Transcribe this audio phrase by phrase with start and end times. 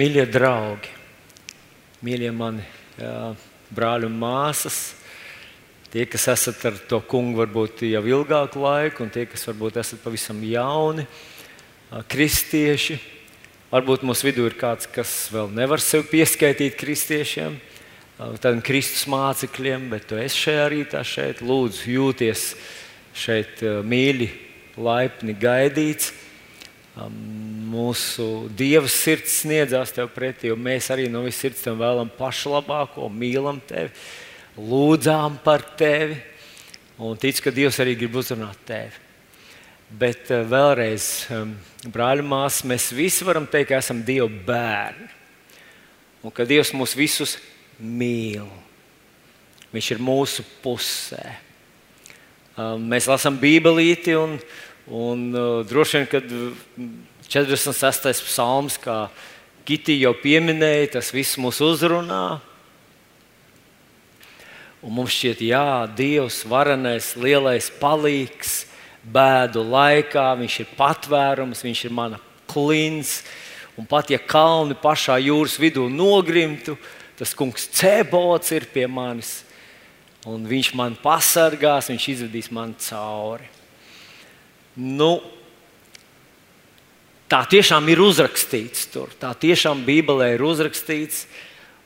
[0.00, 0.88] Mīļie draugi,
[2.06, 2.62] mīļie mani
[2.96, 3.34] jā,
[3.68, 4.78] brāļi un māsas,
[5.92, 10.00] tie, kas esat ar to kungu varbūt jau ilgāku laiku, un tie, kas varbūt esat
[10.00, 11.04] pavisam jauni,
[12.08, 12.96] kristieši.
[13.74, 17.60] Varbūt mūsu vidū ir kāds, kas vēl nevar sevi pieskaitīt kristiešiem,
[18.40, 21.44] tādiem Kristus mācekļiem, bet tu esi šajā rītā šeit.
[21.44, 22.48] Lūdzu, jūties
[23.12, 24.32] šeit mīļi,
[24.80, 26.14] laipni gaidīts
[26.98, 33.08] mūsu Dieva sirds sniedzās tev pretī, un mēs arī no visas sirds tam vēlam pašlabāko,
[33.08, 33.92] mīlam tevi,
[34.58, 36.18] lūdzām par tevi,
[36.98, 39.06] un tic, ka Dievs arī grib uzrunāt tevi.
[39.90, 41.04] Bet uh, vēlreiz,
[41.90, 45.08] brāļi, māsas, mēs visi varam teikt, ka esam Dieva bērni.
[46.20, 47.38] Un ka Dievs mūs visus
[47.80, 48.46] mīl.
[49.72, 51.22] Viņš ir mūsu pusē.
[52.60, 54.34] Mēs lasām Bībelīti, un,
[54.90, 56.32] un uh, droši vien, kad
[57.30, 58.24] 46.
[58.26, 59.06] psalms, kā
[59.70, 62.40] Kitī jau pieminēja, tas viss mūs uzrunā.
[64.80, 68.64] Un mums šķiet, jā, Dievs, varenais, lielais palīgs,
[69.04, 72.18] bēdu laikā, Viņš ir patvērums, Viņš ir mana
[72.50, 73.20] klins.
[73.78, 76.74] Un pat ja kalni pašā jūras vidū nogrimtu,
[77.20, 79.44] tas kungs cēbots ir pie manis.
[80.26, 83.59] Un viņš man pasargās, viņš izvedīs man cauri.
[84.80, 85.12] Nu,
[87.30, 89.12] Tā tiešām ir uzrakstīts tur.
[89.14, 91.28] Tā tiešām Bībelē ir uzrakstīts.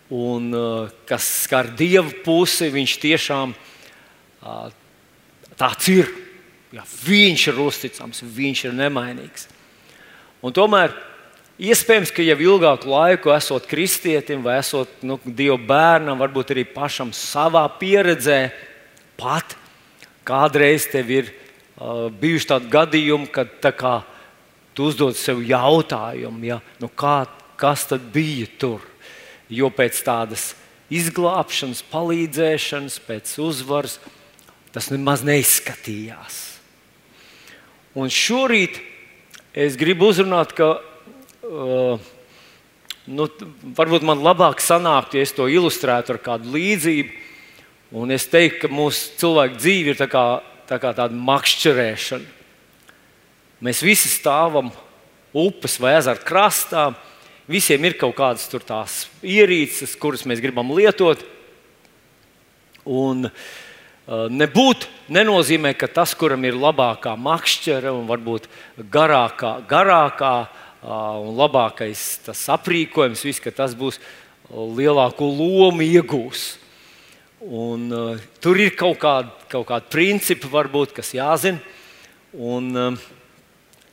[0.09, 4.71] Un, uh, kas skar dievu pusi, viņš tiešām uh,
[5.61, 6.09] tāds ir.
[6.73, 9.47] Ja, viņš ir uzticams, viņš ir nemainīgs.
[10.45, 10.97] Un tomēr
[11.61, 17.13] iespējams, ka jau ilgāku laiku esot kristietim vai esot nu, dievu bērnam, varbūt arī pašam
[17.17, 18.49] savā pieredzē,
[19.21, 19.57] pat
[20.25, 21.44] kādreiz tev ir uh,
[21.79, 23.95] bijuši tādi gadījumi, kad tā kā
[24.75, 27.25] tu uzdod sev jautājumu, ja, nu kā,
[27.61, 28.83] kas tad bija tur.
[29.53, 30.53] Jo pēc tādas
[30.93, 33.99] izglābšanas, palīdzēšanas, pēc uzvaras
[34.75, 36.41] tas nemaz neizskatījās.
[37.95, 38.81] Un šorīt
[39.55, 40.73] es gribu uzrunāt, ka
[41.47, 42.01] uh,
[43.07, 43.29] nu,
[43.79, 47.23] varbūt man labāk sanāktu, ja es to ilustrētu ar kādu līdzību.
[47.95, 50.01] Un es teiktu, ka mūsu cilvēku dzīve ir
[50.69, 52.25] tā kā, tā kā tāda makšķerēšana.
[53.65, 54.73] Mēs visi stāvam
[55.33, 56.95] upes vai ezera krastā.
[57.49, 61.21] Visiem ir kaut kādas tās ierīces, kuras mēs gribam lietot.
[62.85, 63.31] Un, uh,
[64.05, 68.51] Nebūt nenozīmē, ka tas, kuram ir labākā makšķere un varbūt
[68.93, 73.97] garākā, garākā uh, un labākais aprīkojums, viss, tas būs
[74.53, 76.59] lielāko lomu iegūs.
[77.45, 81.61] Un, uh, tur ir kaut kādi, kaut kādi principi, varbūt, kas jāzina.
[82.35, 83.11] Un, uh,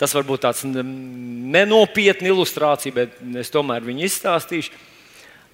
[0.02, 4.72] Tas varbūt tāds nenopietni ilustrācija, bet es tomēr viņu izstāstīšu.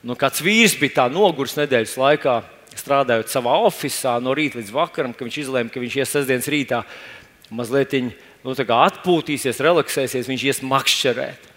[0.07, 2.37] Nu, kāds vīrs bija tā noguris nedēļas laikā,
[2.79, 6.79] strādājot savā oficiālā no rīta līdz vakaram, ka viņš izlēma, ka viņš ies sestdienas rītā
[7.51, 11.51] mazliet nu, atpūtīsies, relaksēsies, viņš ies makšķerēt.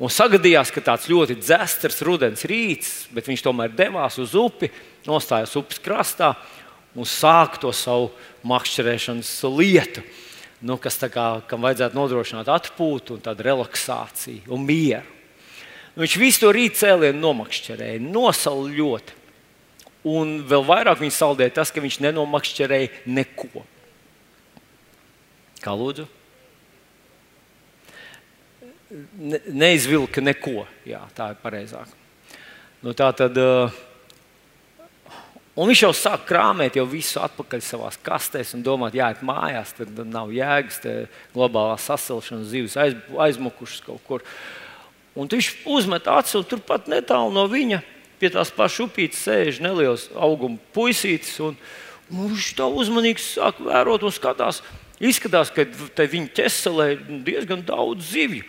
[0.00, 4.70] Un sagadījās, ka tāds ļoti dzestrs rudens rīts, bet viņš tomēr devās uz upi,
[5.04, 6.32] nostājās upes krastā
[6.96, 8.08] un sāka to savu
[8.48, 10.04] makšķerēšanas lietu
[10.60, 15.18] nu, kas kā, kam vajadzētu nodrošināt atpūtu, un relaksāciju un mieru.
[15.94, 19.16] Nu, viņš visu to rītu cēlienu nomakšķerēja, nosauca ļoti.
[20.10, 23.64] Un vēl vairāk viņa saldēja tas, ka viņš nenomakšķerēja neko.
[25.60, 26.06] Kā lūdzu?
[28.90, 30.64] Ne, neizvilka neko.
[30.88, 31.92] Jā, tā ir pareizāk.
[32.82, 33.38] Nu, tā tad.
[33.38, 33.86] Uh,
[35.58, 39.98] Un viņš jau sāk krāpēt jau visu atpakaļ savā kastēs un domāt, jāiet mājās, tad
[40.08, 40.78] nav jēgas,
[41.34, 42.94] globālā sasilšana, zivs aiz,
[43.26, 44.24] aizmukušas kaut kur.
[45.18, 47.82] Un viņš uzmet acis, un turpat netālu no viņa
[48.20, 51.34] pie tās pašas upītes sēž neliels auguma puisītis.
[51.44, 51.58] Un,
[52.08, 54.62] un viņš tā uzmanīgi sāk vērot un skatās.
[55.00, 55.66] Izskatās, ka
[56.14, 56.88] viņa ķeselē
[57.26, 58.46] diezgan daudz zivju.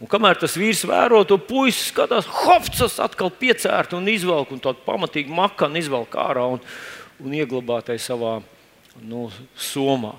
[0.00, 4.80] Un kamēr tas vīrs vēro to puisi, skatās, hopsas atkal piecērt un izvelk, un tādu
[4.86, 6.62] pamatīgu makanu izvelk ārā un,
[7.20, 8.38] un ieglabā tai savā
[9.04, 9.26] nu,
[9.60, 10.14] somā.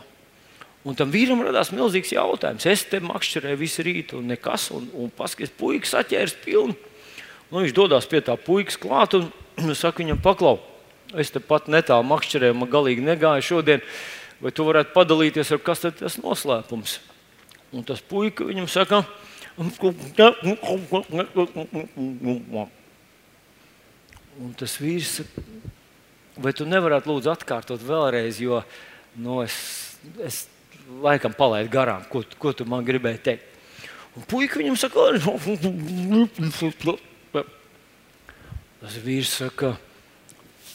[0.86, 2.66] Un tam vīram radās milzīgs jautājums.
[2.70, 6.78] Es te makšķerēju visu rītu, un nekas, un, un paskatās, puikas atķērs pilnu.
[7.52, 9.28] Nu, viņš dodas pie tā puikas klāt un
[9.82, 10.60] saka viņam, paklau,
[11.18, 13.82] es te pat netālu makšķerēju, man galīgi negāja šodien,
[14.42, 17.00] vai tu varētu padalīties ar kas tas noslēpums.
[17.74, 19.04] Un tas puika viņam saka,
[24.42, 25.20] Un tas vīrs,
[26.40, 28.62] vai tu nevarētu lūdzu atkārtot vēlreiz, jo
[29.20, 29.56] nu, es,
[30.24, 30.46] es
[31.04, 33.48] laikam palaidu garām, ko, ko tu man gribēji teikt.
[34.16, 35.12] Un puika viņam saka,
[38.82, 39.76] Tas vīrs saka,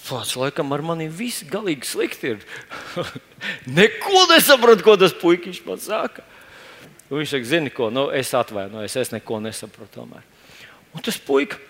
[0.06, 2.44] Pats, laikam, ar mani viss galīgi slikti ir.
[3.78, 6.22] Neko nesaprotu, ko tas puisis man saka.
[7.06, 10.00] Un viņš saka, zini, ko, nu, es atvainojos, es neko nesaprotu.
[10.00, 10.24] Tomēr.
[10.96, 11.62] Un tas puisis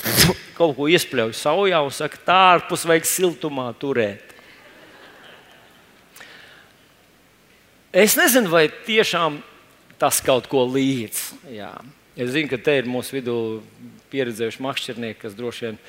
[0.58, 4.34] kaut ko iespļauj saujā un saka, tā ārpus vajag siltumā turēt.
[7.96, 9.38] Es nezinu, vai tiešām
[9.96, 11.22] tas kaut ko līdz.
[11.54, 11.72] Jā.
[12.16, 13.36] Es zinu, ka te ir mūsu vidū
[14.12, 15.80] pieredzējuši makšķernieki, kas droši vien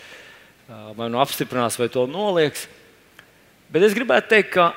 [0.95, 2.67] vai nu apstiprinās, vai to nolieks.
[3.71, 4.71] Bet es gribētu teikt, ka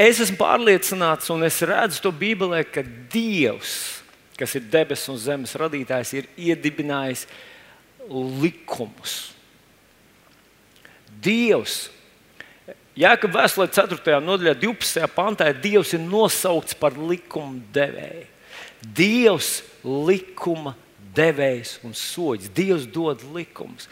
[0.00, 4.00] es esmu pārliecināts un es redzu to Bībelē, ka Dievs,
[4.40, 7.26] kas ir debesu un zemes radītājs, ir iedibinājis
[8.40, 9.20] likumus.
[11.20, 11.90] Dievs
[13.00, 14.18] Jēkabā vēstulē 4.
[14.20, 15.06] nodaļā, 12.
[15.14, 18.26] pantā, Dievs ir nosaukts par likuma devēju.
[18.80, 20.74] Dievs likuma
[21.16, 22.50] devējs un soļs.
[22.56, 23.88] Dievs dod likumus.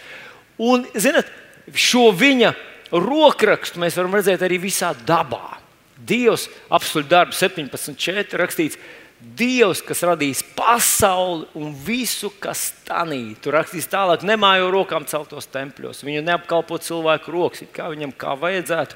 [0.58, 1.28] Un, zinot,
[1.72, 2.52] šo viņa
[2.92, 5.56] rokrakstu mēs varam redzēt arī visā dabā.
[5.98, 8.38] Dievs, apstuļu darbu 17.4.
[8.38, 8.78] rakstīts,
[9.18, 13.34] Dievs, kas radīs pasauli un visu, kas tanī.
[13.42, 16.04] Tur rakstīts tālāk, nemājo rokām celtos tempļos.
[16.06, 18.94] Viņu neapkalpo cilvēku rokas, kā viņam kā vajadzētu.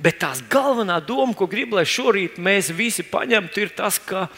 [0.00, 4.28] Bet tās galvenā doma, ko gribu, lai šorīt mēs visi paņemtu, ir tas, ka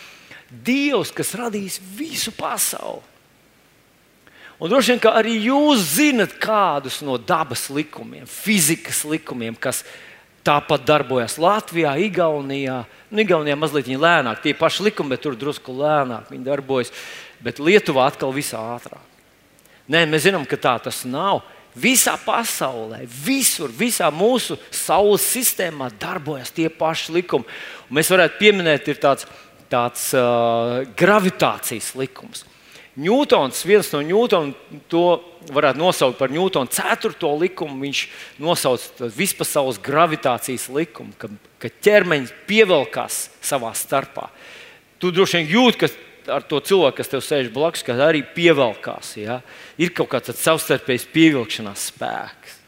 [0.53, 3.05] Dievs, kas radīs visu pasauli.
[4.63, 9.81] Un droši vien arī jūs zinat kādus no dabas likumiem, fizikas likumiem, kas
[10.47, 16.31] tāpat darbojas Latvijā, Igaunijā, Nu, Igaunijā mazliet lēnāk, tie paši likumi, bet tur drusku lēnāk
[16.33, 16.93] viņi darbojas.
[17.45, 19.03] Bet Lietuvā atkal visā ātrāk.
[19.93, 21.43] Nē, mēs zinām, ka tā tas nav.
[21.77, 27.49] Visā pasaulē, visur, visā mūsu saules sistēmā darbojas tie paši likumi.
[27.89, 29.29] Un mēs varētu pieminēt, ir tāds,
[29.73, 32.47] tāds uh, gravitācijas likums.
[33.01, 35.05] Ņūtons, viens no Ņūtona, to
[35.51, 37.81] varētu nosaukt par Ņūtona ceturto likumu.
[37.83, 38.03] Viņš
[38.43, 41.31] nosauc vispasaules gravitācijas likumu, ka,
[41.63, 44.29] ka ķermeņš pievelkās savā starpā.
[45.03, 49.17] Tu droši vien jūti, ka ar to cilvēku, kas tev sēž blakus, arī pievelkās.
[49.19, 49.41] Ja?
[49.81, 52.59] Ir kaut kāds savstarpējs pievilkšanās spēks.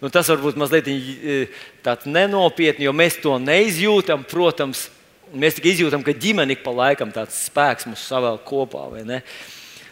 [0.00, 1.46] Nu, tas varbūt mazliet e,
[1.84, 4.26] tāds nenopietni, jo mēs to neizjūtam.
[4.28, 4.88] Protams,
[5.34, 8.84] Mēs tikai izjūtam, ka ģimene ik pa laikam tāds spēks mūs savēl kopā.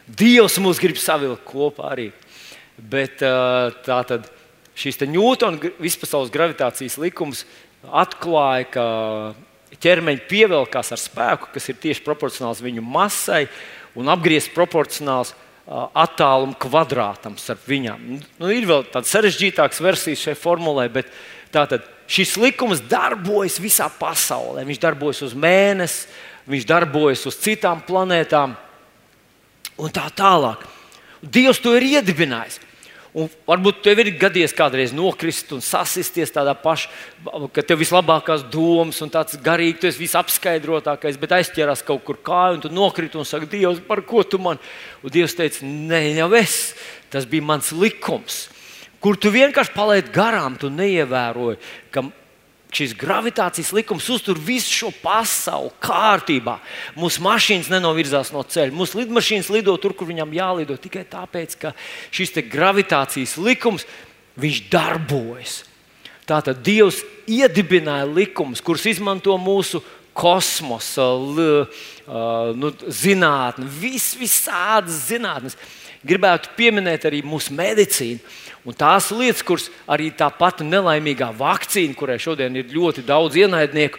[0.06, 2.08] Dievs mūs grib savilkt kopā arī.
[2.76, 4.26] Bet tā tad
[4.78, 7.44] šis Ņūtona vispasaules gravitācijas likums
[7.82, 8.84] atklāja, ka
[9.82, 13.46] ķermeņa pievelkās ar spēku, kas ir tieši proporcionāls viņu masai
[13.98, 15.34] un apgriezts proporcionāls
[15.66, 18.02] attāluma kvadrātam starp viņām.
[18.40, 21.10] Nu, ir vēl tādas sarežģītākas versijas šai formulē, bet
[21.54, 24.66] tātad šis likums darbojas visā pasaulē.
[24.66, 26.08] Viņš darbojas uz mēnesi,
[26.50, 28.56] viņš darbojas uz citām planētām
[29.78, 30.66] un tā tālāk.
[31.22, 32.60] Dievs to ir iedibinājis.
[33.12, 36.88] Un varbūt tev ir gadījies kādreiz nokrist un sasisties tādā pašā,
[37.52, 42.56] ka tev vislabākās domas un tāds garīgs, tu esi visapskaidrotākais, bet aizķerās kaut kur kāju
[42.56, 44.56] un tu nokriti un saki, Dievs, par ko tu man?
[45.04, 46.56] Un Dievs teica, nē, jau es,
[47.12, 48.46] tas bija mans likums
[49.02, 51.58] kur tu vienkārši palaidi garām, tu neievēroji,
[51.90, 52.04] ka
[52.72, 56.58] šis gravitācijas likums uztur visu šo pasauli kārtībā.
[56.96, 61.74] Mūsu mašīnas nenovirzās no ceļa, mūsu lidmašīnas lido tur, kur viņam jālido tikai tāpēc, ka
[62.14, 63.84] šis gravitācijas likums
[64.72, 65.62] darbojas.
[66.28, 69.82] Tātad Dievs iedibināja likumus, kurus izmanto mūsu
[70.16, 71.08] kosmosa,
[72.56, 75.56] nu, zinātne, vis, visādas zinātnes.
[76.06, 78.20] Gribētu pieminēt arī mūsu medicīnu
[78.62, 83.98] Un tās lietas, kuras arī tā pati nelaimīgā vakcīna, kurai šodien ir ļoti daudz ienaidnieku,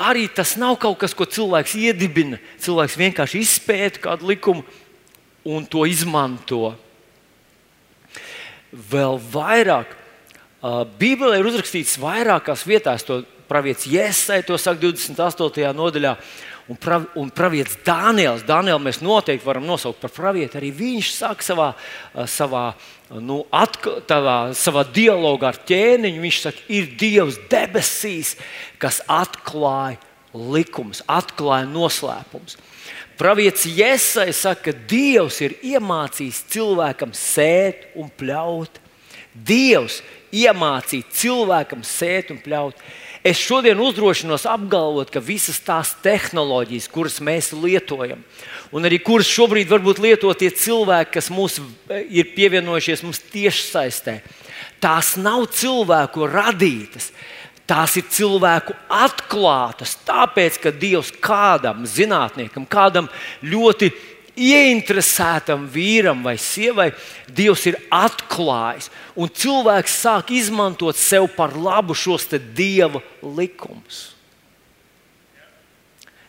[0.00, 2.38] arī tas nav kaut kas, ko cilvēks iedibina.
[2.64, 4.64] Cilvēks vienkārši izpēta kādu likumu
[5.44, 6.72] un to izmanto.
[8.70, 9.92] Vēl vairāk,
[11.00, 15.74] Bībelē ir uzrakstīts vairākās vietās, to pravietis Jēzus, to saka 28.
[15.76, 16.14] nodaļā.
[16.70, 20.54] Un, prav, un pravietis Dāniels, Dānielu mēs noteikti varam nosaukt par pravieti.
[20.60, 21.68] Arī viņš saka savā,
[22.30, 22.64] savā
[23.18, 28.36] nu, atka, tavā, savā dialogā ar ķēniņu, viņš saka, ir Dievs debesīs,
[28.78, 29.98] kas atklāja
[30.30, 32.54] likumus, atklāja noslēpumus.
[33.18, 38.78] Pravietis Iesai saka, ka Dievs ir iemācījis cilvēkam sēt un pļaut.
[39.34, 39.98] Dievs
[40.30, 42.78] iemācīja cilvēkam sēt un pļaut.
[43.20, 48.22] Es šodien uzdrošinos apgalvot, ka visas tās tehnoloģijas, kuras mēs lietojam,
[48.72, 54.22] un arī kuras šobrīd varbūt lieto tie cilvēki, kas mums e, ir pievienojušies mums tiešsaistē,
[54.80, 57.10] tās nav cilvēku radītas.
[57.70, 63.06] Tās ir cilvēku atklātas, tāpēc, ka Dievs kādam zinātniekam, kādam
[63.46, 63.92] ļoti
[64.36, 66.90] ieinteresētam vīram vai sievai
[67.30, 74.10] Dievs ir atklājis, un cilvēks sāk izmantot sev par labu šos dieva likumus.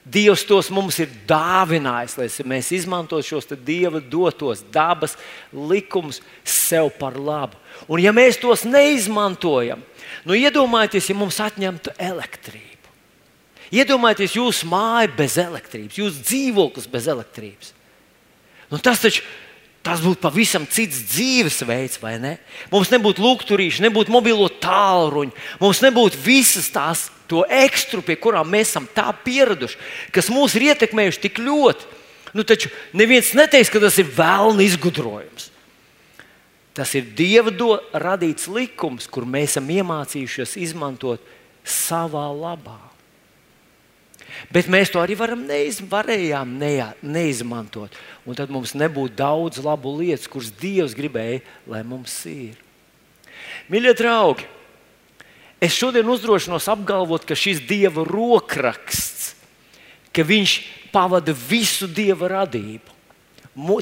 [0.02, 5.14] Dievs tos mums ir dāvinājis, lai mēs izmantotu šos dieva dotos dabas
[5.54, 7.60] likumus sev par labu.
[7.86, 9.84] Un, ja mēs tos neizmantojam,
[10.26, 12.90] nu iedomājieties, ja mums atņemtu elektrību.
[13.72, 17.72] Iedomājieties, jūsu māja bez elektrības, jūsu dzīvoklis bez elektrības.
[18.72, 19.26] Nu, tas taču
[19.82, 22.36] tas būtu pavisam cits dzīvesveids, vai ne?
[22.70, 28.70] Mums nebūtu lukturīši, nebūtu mobilo tālruņu, mums nebūtu visas tās to ekstru, pie kurām mēs
[28.70, 29.80] esam tā pieraduši,
[30.14, 31.90] kas mūs ir ietekmējuši tik ļoti.
[32.38, 35.50] Nu, taču neviens neteiks, ka tas ir vēlna izgudrojums.
[36.78, 37.52] Tas ir Dieva
[38.00, 41.26] radīts likums, kur mēs esam iemācījušies izmantot
[41.68, 42.91] savā labā.
[44.52, 47.94] Bet mēs to arī neiz, varējām neia, neizmantot.
[48.26, 52.56] Un tad mums nebūtu daudz labu lietu, kuras Dievs gribēja, lai mums ir.
[53.72, 54.46] Mīļie draugi,
[55.62, 59.36] es šodien uzdrošinos apgalvot, ka šis Dieva rokraksts,
[60.12, 60.58] ka Viņš
[60.92, 63.00] pavada visu Dieva radību.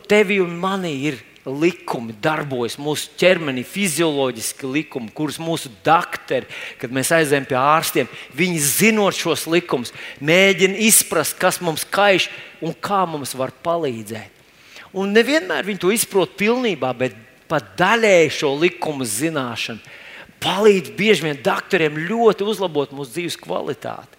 [0.10, 6.50] Tevi un mani ir likumi darbojas mūsu ķermenī, fizioloģiski likumi, kurus mūsu doktori,
[6.82, 12.30] kad mēs aizējām pie ārstiem, viņi zinot šos likumus, mēģina izprast, kas mums kaiš
[12.62, 14.36] un kā mums var palīdzēt.
[14.98, 17.18] Un nevienmēr viņi to izprot pilnībā, bet
[17.50, 19.98] pat daļēji šo likumu zināšanu
[20.40, 24.16] palīdz bieži vien doktoriem ļoti uzlabot mūsu dzīves kvalitāti.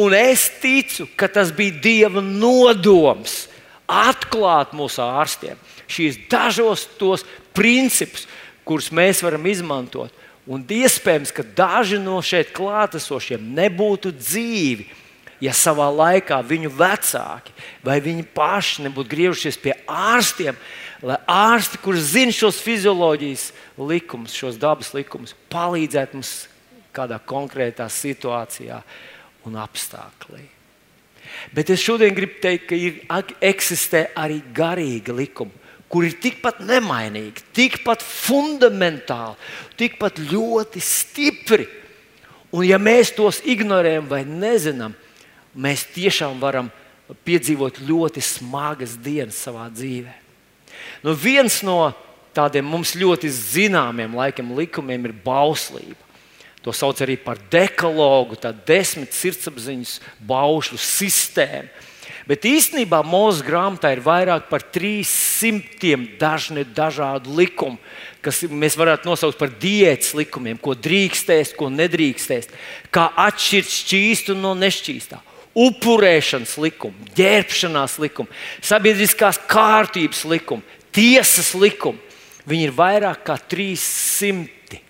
[0.00, 3.44] Un es ticu, ka tas bija Dieva nodoms
[3.86, 7.24] atklāt mūsu ārstiem šīs dažos tos
[7.56, 8.28] principus,
[8.64, 10.12] kurus mēs varam izmantot.
[10.44, 14.84] Un iespējams, ka daži no šeit klātesošiem nebūtu dzīvi,
[15.40, 17.52] ja savā laikā viņu vecāki
[17.84, 20.56] vai viņi paši nebūtu griežušies pie ārstiem,
[21.04, 26.34] lai ārsti, kurš zina šos fizioloģijas likumus, šos dabas likumus, palīdzētu mums
[26.94, 28.80] kādā konkrētā situācijā
[29.48, 30.44] un apstākļā.
[31.56, 33.00] Bet es šodien gribu teikt, ka ir,
[33.42, 35.63] eksistē arī garīga likuma
[35.94, 39.38] kur ir tikpat nemainīgi, tikpat fundamentāli,
[39.78, 41.68] tikpat ļoti stipri.
[42.50, 44.96] Un, ja mēs tos ignorējam vai nezinām,
[45.54, 46.72] mēs tiešām varam
[47.22, 50.16] piedzīvot ļoti smagas dienas savā dzīvē.
[51.06, 51.92] Nu, viens no
[52.34, 56.00] tādiem mums ļoti zināmiem laikam likumiem ir bauslība.
[56.64, 61.68] To sauc arī par dekalogu, tā desmit sirdsapziņas baušļu sistēmu.
[62.24, 67.76] Bet īstenībā mūsu grāmatā ir vairāk par 300 dažni dažādu likumu,
[68.24, 72.48] kas mēs varētu nosaukt par diētas likumiem, ko drīkstēs, ko nedrīkstēs,
[72.88, 75.20] kā atšķirt šķīstu no nešķīstā.
[75.54, 78.32] Upurēšanas likumi, ģērbšanās likumi,
[78.64, 80.64] sabiedriskās kārtības likumi,
[80.96, 82.00] tiesas likumi.
[82.48, 84.80] Viņi ir vairāk kā 300.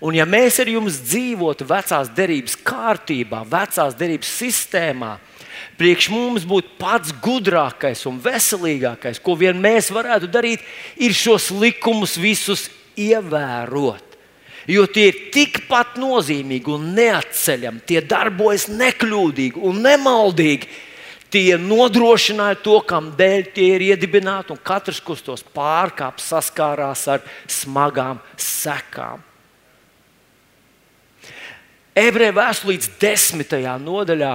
[0.00, 5.16] Un, ja mēs ar jums dzīvotu vecās derības kārtībā, vecās derības sistēmā,
[5.80, 10.64] priekš mums būtu pats gudrākais un veselīgākais, ko vien mēs varētu darīt,
[11.00, 12.68] ir šos likumus visus
[13.00, 14.04] ievērot.
[14.68, 20.68] Jo tie ir tikpat nozīmīgi un neatceļami, tie darbojas nekļūdīgi un nemaldīgi.
[21.30, 27.22] Tie nodrošināja to, kam dēļ tie ir iedibināti, un katrs, kurš tos pārkāpj, saskārās ar
[27.46, 29.22] smagām sekām.
[31.94, 34.32] Ebreju vēstulītes desmitajā nodaļā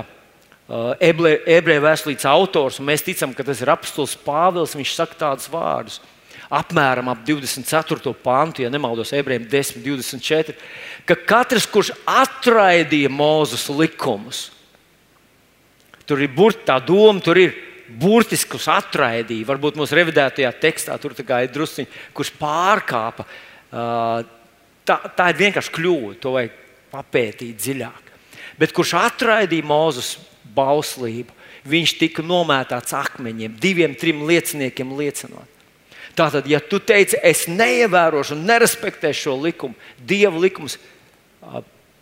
[0.66, 4.74] ebreju vēstures autors, un mēs ticam, ka tas ir apstults Pāvils.
[4.78, 6.00] Viņš saka tādus vārdus.
[6.50, 8.14] Apmēram ap 24.
[8.22, 10.56] pāntu, ja nemaldos, ebrejiem 10, 24.
[11.06, 14.52] Ka katrs, kurš atraidīja Mūzus likumus,
[16.06, 17.56] tur ir burti, tā doma, tur ir
[17.90, 19.48] burtiski, kurš atraidīja.
[19.50, 23.26] Varbūt mūsu revidētajā tekstā tur ir druskuļi, kurš pārkāpa.
[23.76, 24.22] Uh,
[24.86, 26.62] tā, tā ir vienkārši kļūda, to vajag
[26.94, 28.14] papētīt dziļāk.
[28.62, 30.16] Bet kurš atraidīja Mūzus
[30.56, 31.34] bauslību.
[31.66, 35.52] Viņš tika nomētāts akmeņiem, diviem, trim lieciniekiem liecinot.
[36.16, 40.78] Tātad, ja tu teici, es neievērošu un nerespektēšu šo likumu, Dieva likums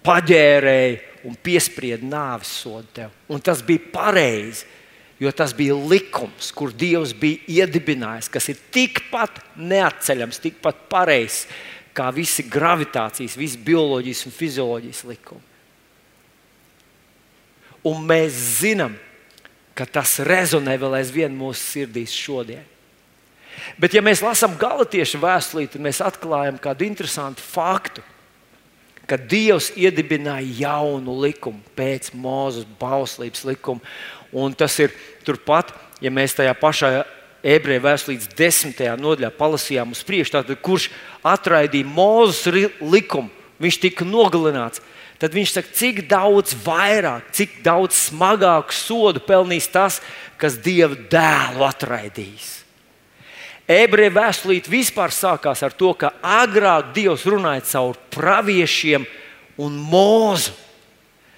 [0.06, 3.14] paģērēja un piesprieda nāves sodu tev.
[3.32, 4.68] Un tas bija pareizi,
[5.24, 11.48] jo tas bija likums, kur Dievs bija iedibinājis, kas ir tikpat neatceļams, tikpat pareizs
[11.94, 15.53] kā visi gravitācijas, visi bioloģijas un fizioloģijas likumi.
[17.88, 18.96] Un mēs zinām,
[19.76, 22.64] ka tas rezonē vēl aizvien mūsu sirdīs šodien.
[23.78, 28.04] Bet, ja mēs lasām galatiešu vēstuli, tad mēs atklājam kādu interesantu faktu,
[29.10, 33.84] ka Dievs iedibināja jaunu likumu pēc Mozus bauslības likuma.
[34.34, 34.94] Un tas ir
[35.26, 37.04] turpat, ja mēs tajā pašā
[37.44, 40.88] ebreju vēstures desmitajā nodaļā palasījām uz priekšu, tad kurš
[41.28, 42.48] atraidīja Mozus
[42.82, 43.30] likumu,
[43.62, 44.82] viņš tika nogalināts.
[45.24, 50.02] Tad viņš saka, cik daudz vairāk, cik daudz smagāku sodu pelnīs tas,
[50.36, 52.58] kas Dieva dēlu atraidīs.
[53.64, 59.06] Ebreju vēstulīte vispār sākās ar to, ka agrāk Dievs runāja caur praviešiem
[59.64, 60.52] un mūzu.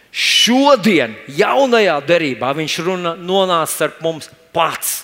[0.10, 5.04] Šodien, jaunajā derībā, Viņš runa, nonāca ar mums pats.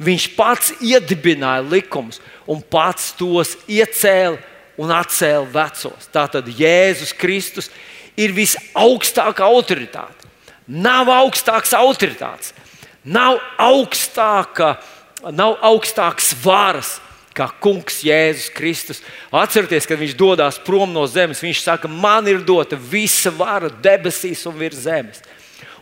[0.00, 4.40] Viņš pats iedibināja likumus un pats tos iecēla
[4.80, 6.08] un atcēla vecos.
[6.14, 7.68] Tātad Jēzus Kristus
[8.16, 10.26] ir visaugstākā autoritāte.
[10.66, 12.52] Nav augstākas autoritātes,
[13.04, 14.74] nav augstāka,
[15.30, 16.96] nav augstākas varas
[17.36, 19.02] kā Kungs Jēzus Kristus.
[19.34, 24.46] Atcerieties, kad viņš dodas prom no zemes, viņš saka, man ir dota visa vara debesīs
[24.48, 25.20] un virs zemes.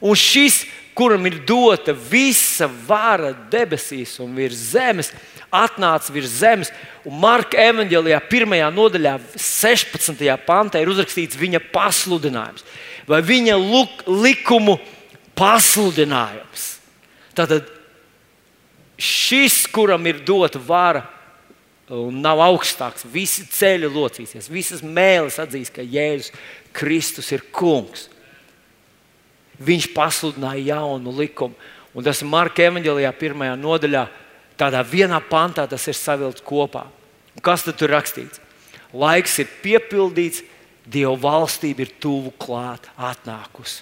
[0.03, 0.64] Un šis,
[0.99, 5.12] kuram ir dota visa vara debesīs un virs zemes,
[5.54, 6.73] atnāca virs zemes.
[7.04, 10.25] Un Marka evanģēlijā, pirmajā nodaļā, 16.
[10.46, 12.64] pantā ir uzrakstīts viņa pasludinājums
[13.08, 14.78] vai viņa luk, likumu
[15.37, 16.68] pasludinājums.
[17.34, 17.68] Tātad
[19.00, 21.04] šis, kuram ir dota vara,
[21.92, 26.32] un nav augstāks, visi ceļi locīsies, visas mēlis atzīs, ka Jēzus
[26.75, 28.08] Kristus ir kungs.
[29.64, 31.54] Viņš pasludināja jaunu likumu.
[31.94, 34.08] Un tas ir Marka evanģēlijā, pirmajā nodaļā,
[34.61, 36.87] Tādā vienā pantā tas ir savilkts kopā.
[37.34, 38.42] Un kas tad tur rakstīts?
[38.94, 40.44] Laiks ir piepildīts,
[40.84, 43.80] Dieva valstība ir tuvu klāt, atnākusi.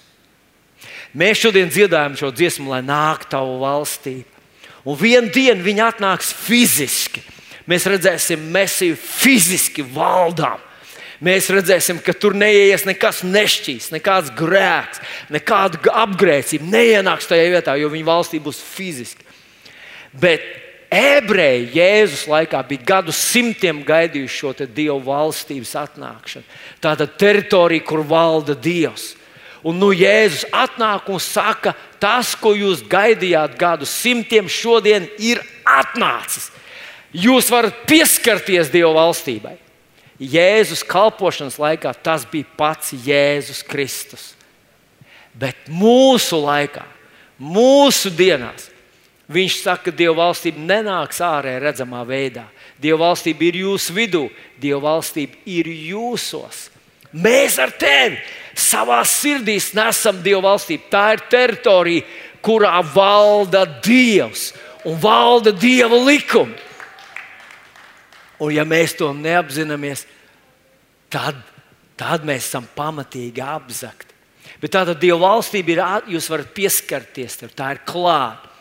[1.18, 4.28] Mēs šodien dziedājam šo dziesmu, lai nāk tava valstība.
[4.86, 7.22] Un vienā dienā viņa atnāks fiziski.
[7.70, 10.62] Mēs redzēsim, mesiju fiziski valdām.
[11.22, 14.98] Mēs redzēsim, ka tur neies nekas nešķīs, nekāds grēks,
[15.30, 19.26] nekāda apgrēcība neienāks tajā vietā, jo viņa valstība būs fiziski.
[20.12, 20.44] Bet
[20.92, 26.44] ebreji Jēzus laikā bija gadu simtiem gaidījuši šo Dieva valstības atnākšanu.
[26.84, 29.14] Tā ir teritorija, kur valda Dievs.
[29.64, 31.72] Un nu Jēzus atnāk un saka,
[32.02, 36.50] tas, ko jūs gaidījāt gadu simtiem, šodien ir atnācis.
[37.12, 39.56] Jūs varat pieskarties Dieva valstībai.
[40.22, 44.32] Jēzus kalpošanas laikā tas bija pats Jēzus Kristus.
[45.32, 46.84] Bet mūsu laikā,
[47.40, 48.68] mūsu dienās,
[49.32, 52.44] Viņš saka, ka Dieva valstība nenāks ārē redzamā veidā.
[52.82, 54.26] Dieva valstība ir jūsu vidū,
[54.60, 56.68] Dieva valstība ir jūsos.
[57.12, 58.18] Mēs ar tevi
[58.56, 60.90] savā sirdī nesam Dieva valstība.
[60.92, 62.04] Tā ir teritorija,
[62.44, 64.50] kurā valda Dievs
[64.88, 66.56] un valda Dieva likumi.
[68.42, 70.02] Un ja mēs to neapzināmies,
[71.12, 71.36] tad,
[71.96, 74.10] tad mēs esam pamatīgi apzakti.
[74.60, 75.84] Bet tāda Dieva valstība ir,
[76.16, 78.51] jūs varat pieskarties, tā ir klāta.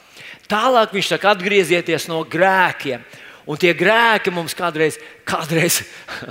[0.52, 3.04] Tālāk viņš saka, atgriezieties no grēkiem.
[3.50, 5.80] Un tie grēki mums kādreiz, kādreiz,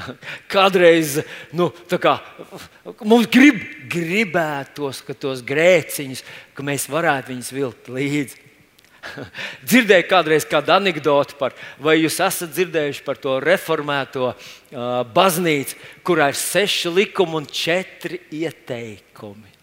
[0.54, 1.16] kādreiz
[1.56, 2.18] nu, kā,
[3.02, 3.58] mums grib,
[3.90, 6.22] gribētos, ka tos grēciņus,
[6.54, 8.46] ka mēs varētu viņus vilkt līdzi.
[9.68, 14.36] Dzirdēju kādreiz kādu anekdoti par, vai jūs esat dzirdējuši par to reformēto uh,
[15.14, 19.59] baznīcu, kurā ir seši likumi un četri ieteikumi.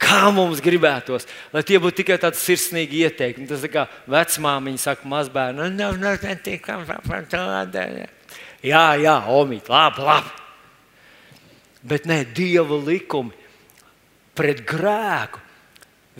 [0.00, 3.48] Kā mums gribētos, lai tie būtu tikai tādi sirsnīgi ieteikumi.
[3.50, 7.84] Tas ir kā vecmāmiņa saka, mazbērnu, nu, no, netikam par tādu.
[8.64, 10.32] Jā, jā, omīt, labi, labi.
[11.90, 13.36] Bet nē, dieva likumi
[14.36, 15.46] pret grēku.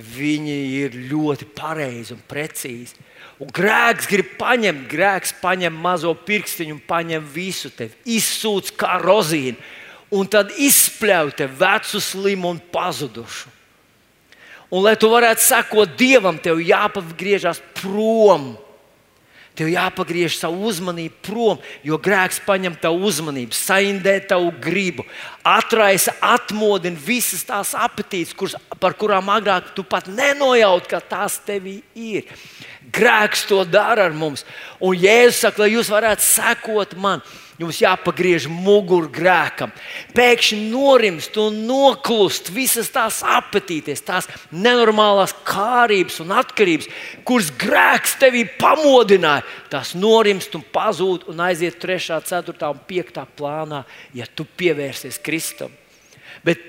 [0.00, 2.96] Viņi ir ļoti pareizi un precīzi.
[3.40, 9.56] Un grēks grib paņemt, grēks paņem mazo pirkstiņu un paņem visu tevi, izsūc kā rozīnu,
[10.16, 13.59] un tad izspļauj te vecu, slimu un pazudušu.
[14.70, 18.52] Un, lai tu varētu sekot Dievam, tev jāpagriežas prom.
[19.58, 25.04] Tev jāpagriež savu uzmanību prom, jo grēks paņem tavu uzmanību, saindē tavu gribu,
[25.44, 31.80] atraisa, atmodina visas tās apetītes, kuras, par kurām agrāk tu pat nenojauti, ka tās tevī
[31.98, 32.30] ir.
[32.94, 34.46] Grēks to dara ar mums.
[34.78, 37.26] Un Jēzus saka, lai jūs varētu sekot man,
[37.60, 39.68] Jums jāpagriež muguru grēkam.
[40.16, 46.88] Pēkšņi norimst un noklust visas tās apetītes, tās nenormālās kārības un atkarības,
[47.28, 49.44] kuras grēks tevī pamodināja.
[49.68, 53.82] Tās norimst un pazūd un aiziet 3, 4 un 5 plānā,
[54.16, 55.74] ja tu pievērsies Kristum.
[56.40, 56.64] Bet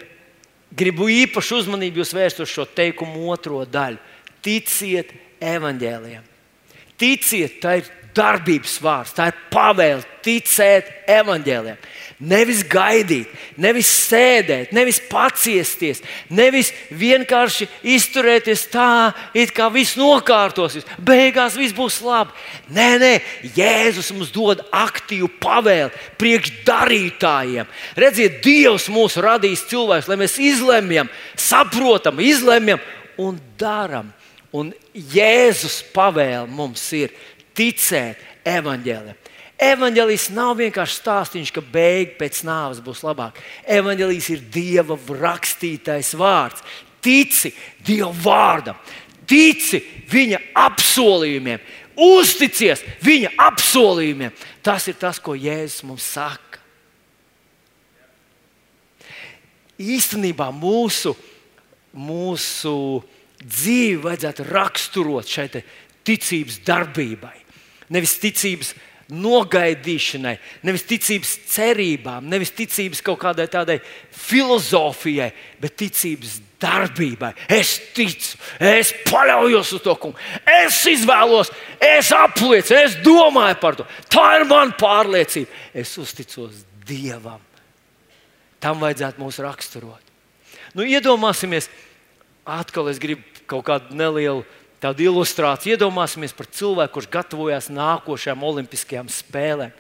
[0.76, 3.96] gribu īpašu uzmanību jūs vērst uz šo teikumu otro daļu.
[4.44, 6.28] Ticiet evaņģēliem.
[7.00, 11.80] Ticiet, tā ir darbības vārds, tā ir pavēle ticēt evaņģēliem.
[12.22, 21.58] Nevis gaidīt, nevis sēdēt, nevis paciesties, nevis vienkārši izturēties tā, it kā viss nokārtosies, beigās
[21.58, 22.36] viss būs labi.
[22.78, 23.12] Nē, nē,
[23.58, 25.90] Jēzus mums dod aktīvu pavēli
[26.22, 27.74] priekšdarītājiem.
[27.98, 32.86] Redziet, Dievs mūs radīs cilvēks, lai mēs izlemjam, saprotam, izlemjam
[33.18, 34.14] un darām.
[34.52, 37.14] Un Jēzus pavēle mums ir
[37.58, 39.18] ticēt evaņģēlim.
[39.62, 43.38] Evangelijas nav vienkārši stāstījums, ka beigās pēc nāves būs labāk.
[43.70, 46.64] Evangelijas ir Dieva rakstītais vārds.
[47.02, 47.54] Tici
[47.86, 48.80] Dieva vārdam,
[49.30, 51.62] tici Viņa apsolījumiem,
[51.94, 54.34] uzticies Viņa apsolījumiem.
[54.66, 56.58] Tas ir tas, ko Jēzus mums saka.
[59.82, 61.14] Īstenībā mūsu,
[61.94, 62.74] mūsu
[63.42, 65.48] dzīvi vajadzētu raksturot šai
[66.06, 67.41] ticības darbībai.
[67.92, 68.74] Nevis ticības
[69.12, 73.78] nogaidīšanai, nevis ticības cerībām, nevis ticības kaut kādai tādai
[74.16, 77.34] filozofijai, bet ticības darbībai.
[77.52, 80.20] Es ticu, es paļaujos uz to, kungu.
[80.48, 81.52] Es izvēlos,
[81.84, 83.88] es apliecinu, es domāju par to.
[84.12, 85.52] Tā ir mana pārliecība.
[85.74, 87.42] Es uzticos Dievam.
[88.62, 90.12] Tam vajadzētu mūs raksturot.
[90.78, 91.68] Nu, iedomāsimies,
[92.48, 94.46] atkal es gribu kaut kādu nelielu
[94.82, 95.76] tādu ilustrāciju.
[95.78, 99.76] Iedomāsimies par cilvēku, kurš gatavojas nākošajām Olimpiskajām spēlēm.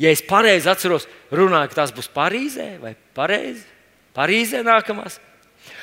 [0.00, 3.66] Ja es pareizi atceros, runāju, ka tas būs Parīzē vai Pareizi?
[4.16, 5.18] Parīzē nākamās.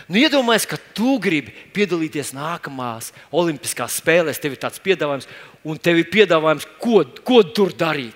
[0.07, 5.27] Nu, iedomājieties, ka tu gribi piedalīties nākamās Olimpiskās spēlēs, tev ir tāds piedāvājums,
[5.67, 8.15] un tev ir piedāvājums, ko, ko tur darīt.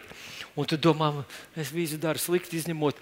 [0.57, 1.11] Un tu domā,
[1.59, 2.97] es visu daru slikti, izņemot,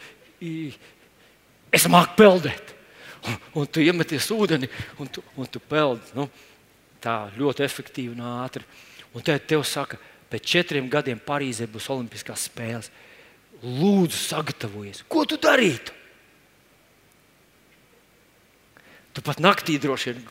[1.72, 2.76] es māku peldēt.
[3.28, 6.13] Un, un tu iemeties ūdeni, un tu, un tu peldi.
[6.15, 6.28] Nu,
[7.04, 8.66] tā ļoti efektīvi un ātri.
[9.16, 9.98] Un tad tev saka,
[10.30, 12.92] pēc četriem gadiem Parīzē būs Olimpiskās spēles.
[13.64, 15.04] Lūdzu, sagatavojies.
[15.12, 15.96] Ko tu darītu?
[19.14, 20.28] Tu pat naktī droši vien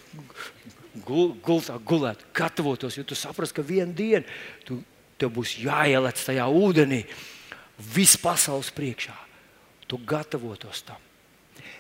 [1.05, 4.23] gul, gultā gulētu, gatavotos, jo tu saproti, ka vienā dienā
[4.65, 4.79] tu,
[5.19, 7.03] tev būs jāielec tajā ūdenī,
[7.95, 9.17] viss pasaules priekšā.
[9.89, 11.01] Tu gatavotos tam.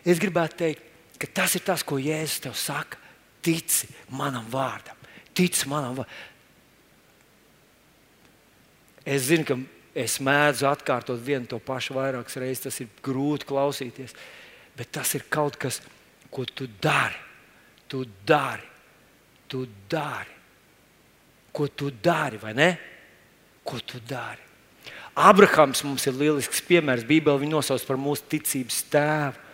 [0.04, 0.84] Es gribētu teikt,
[1.20, 3.00] ka tas ir tas, ko Jēzus tev saka
[3.48, 4.96] tici manam vārdam.
[5.32, 6.16] Tici manam vārdam.
[9.08, 9.56] Es zinu, ka
[9.96, 12.66] es mēdzu atkārtot vienu to pašu vairākas reizes.
[12.66, 14.12] Tas ir grūti klausīties.
[14.76, 15.80] Bet tas ir kaut kas,
[16.30, 17.16] ko tu dari.
[17.88, 18.68] Tu dari.
[19.48, 20.36] Tu dari.
[21.56, 22.70] Ko tu dari, vai ne?
[23.64, 24.44] Ko tu dari?
[25.18, 27.08] Abrahams mums ir lielisks piemērs.
[27.08, 29.46] Bībeli viņu nosauc par mūsu ticības tēvu.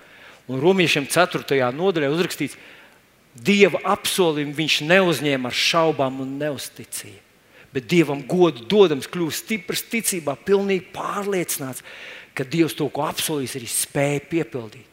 [0.53, 1.71] Un Romiešiem 4.
[1.73, 2.75] nodaļā uzrakstīts, ka
[3.35, 7.21] Dieva apsolījumu viņš neuzņēma ar šaubām un neusticību.
[7.75, 11.83] Bet Dievam godu dodams, kļūst stiprs ticībā, pilnīgi pārliecināts,
[12.35, 14.91] ka Dievs to, ko apsolījis, arī spēja piepildīt.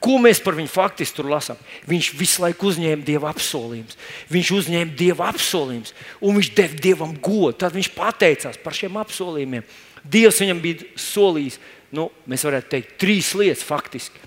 [0.00, 1.58] Ko mēs par viņu faktiski tur lasām?
[1.88, 3.98] Viņš visu laiku uzņēma dieva apsolījumus.
[4.32, 5.92] Viņš uzņēma dieva apsolījumus,
[6.24, 7.58] un viņš deva dievam godu.
[7.60, 9.66] Tad viņš pateicās par šiem apsolījumiem.
[10.00, 11.58] Dievs viņam bija solījis,
[11.96, 14.24] nu, mēs varētu teikt, trīs lietas faktiski.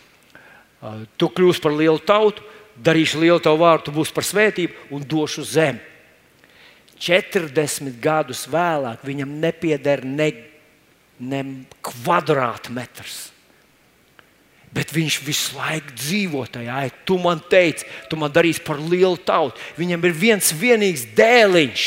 [0.84, 2.46] Uh, tu kļūsi par lielu tautu,
[2.84, 5.82] darīšu lielu tavu vārdu, tu būsi par svētību un došu zemi.
[7.04, 10.30] 40 gadus vēlāk viņam nepieder ne,
[11.20, 11.42] ne
[11.84, 13.34] kvadrātmetrs.
[14.74, 16.88] Bet viņš visu laiku dzīvo tajā.
[17.06, 19.60] Tu man teici, tu man darīsi par lielu tautu.
[19.78, 21.84] Viņam ir viens vienīgs dēliņš.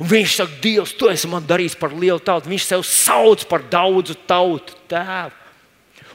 [0.00, 2.48] Un viņš saka, Dievs, tu esi man darījis par lielu tautu.
[2.52, 5.34] Viņš sev sauc par daudzu tautu tēvu.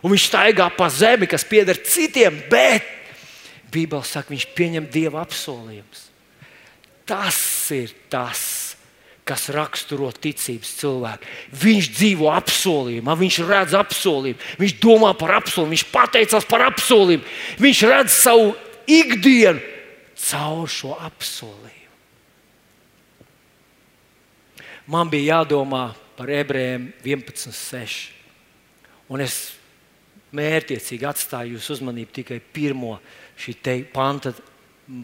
[0.02, 3.01] Un viņš staigā pa zemi, kas pieder citiem, bet
[3.72, 6.08] Bībeli saka, viņš pieņem dieva apsolījumus.
[7.08, 7.40] Tas
[7.76, 8.42] ir tas,
[9.28, 11.28] kas raksturo ticības cilvēku.
[11.62, 17.84] Viņš dzīvo apsolījumā, viņš redz apsolījumu, viņš domā par apsolījumu, viņš pateicās par apsolījumu, viņš
[17.92, 18.52] redz savu
[18.90, 19.62] ikdienu
[20.30, 21.78] caur šo apsolījumu.
[24.92, 28.10] Man bija jādomā par ebrejiem 11.6.
[29.12, 29.54] Un es
[30.36, 32.98] mērķiecīgi atstāju jūsu uzmanību tikai pirmo
[33.38, 34.34] šī panta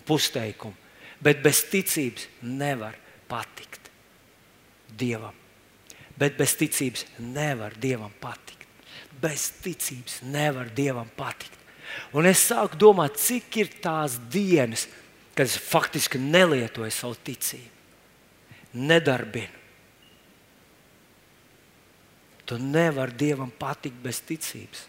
[0.06, 0.76] pusteikumu.
[1.20, 2.96] Bet bez ticības nevar
[3.28, 3.90] patikt
[4.98, 5.34] Dievam.
[6.18, 8.68] Bet bez ticības nevar Dievam patikt.
[9.22, 11.58] Bez ticības nevar Dievam patikt.
[12.14, 14.88] Un es sāku domāt, cik ir tās dienas,
[15.38, 17.74] kad es faktiski nelietoju savu ticību,
[18.74, 19.54] nedarbinu.
[22.48, 24.86] Tu nevari Dievam patikt bez ticības.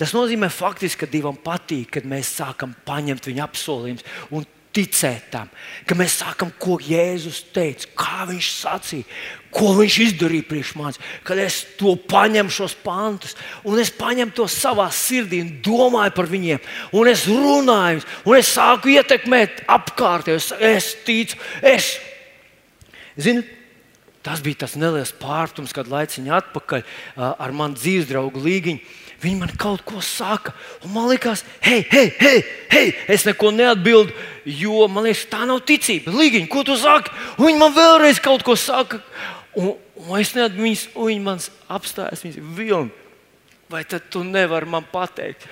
[0.00, 5.48] Tas nozīmē faktiski, ka Dievam patīk, kad mēs sākam paņemt viņa apsolījumus un ticēt tam,
[5.86, 9.06] ka mēs sākam, ko Jēzus teica, kā viņš sacīja,
[9.54, 13.34] ko viņš izdarīja priekš manis, kad es to paņemu šos pantus,
[13.66, 16.62] un es paņemu to savā sirdī un domāju par viņiem,
[16.94, 20.52] un es runāju, un es sāku ietekmēt apkārtējos.
[20.70, 21.96] Es ticu, es.
[23.18, 23.42] Zinu,
[24.22, 26.86] tas bija tas neliels pārtums, kad laiciņā atpakaļ
[27.18, 30.54] ar manu dzīves draugu Līgiņu Viņi man kaut ko saka,
[30.84, 32.38] un man liekas, hei, hei, hei,
[32.72, 34.14] hei, es neko neatbildu,
[34.48, 36.14] jo man liekas, tā nav ticība.
[36.16, 37.12] Līgiņ, ko tu saki?
[37.36, 39.02] Un viņi man vēlreiz kaut ko saka,
[39.60, 39.74] un,
[40.06, 42.96] un es neatbildu, viņas, un viņi man apstājas, viņas vilni.
[43.70, 45.44] Vai tad tu nevari man pateikt?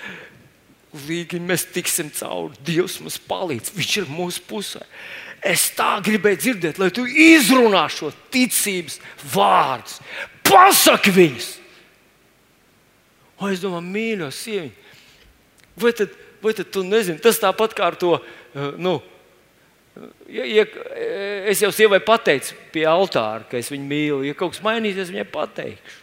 [1.05, 2.57] Līgiņ, mēs tiksim cauri.
[2.65, 4.81] Dievs mums palīdz, Viņš ir mūsu pusē.
[5.45, 8.97] Es tā gribēju dzirdēt, lai tu izrunā šo ticības
[9.37, 10.01] vārdus.
[10.49, 11.53] Pasaki viņus!
[13.39, 14.89] O, es domāju, mīļo sieviņu,
[15.79, 18.17] vai tad, vai tad tu nezini, tas tāpat kā ar to.
[18.19, 18.97] Eh, nu,
[20.27, 20.65] ja, ja,
[21.51, 24.21] es jau sievai pateicu pie altāra, ka es viņu mīlu.
[24.27, 25.97] Ja kaut kas mainīsies, viņai pateikšu.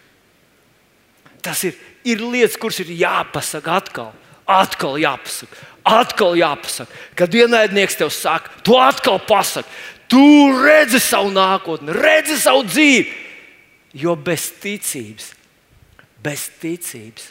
[1.46, 1.76] Tas ir,
[2.08, 4.14] ir lietas, kuras ir jāpasaka atkal.
[4.46, 5.58] Atkal jāpasaka,
[5.90, 7.04] atkal jāpasaka.
[7.18, 9.70] Kad ienaidnieks tev saka, tu atkal pasaki,
[10.10, 10.22] tu
[10.62, 13.24] redzi savu nākotni, redzi savu dzīvi.
[13.96, 15.35] Jo bez ticības
[16.26, 17.30] bez ticības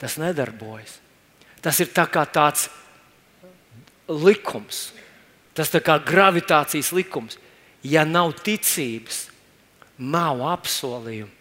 [0.00, 0.98] tas nedarbojas.
[1.64, 2.68] Tas ir tā tāds
[4.06, 4.90] likums,
[5.56, 7.38] tas ir kā gravitācijas likums.
[7.86, 9.28] Ja nav ticības,
[9.96, 11.32] nav apsolījumu.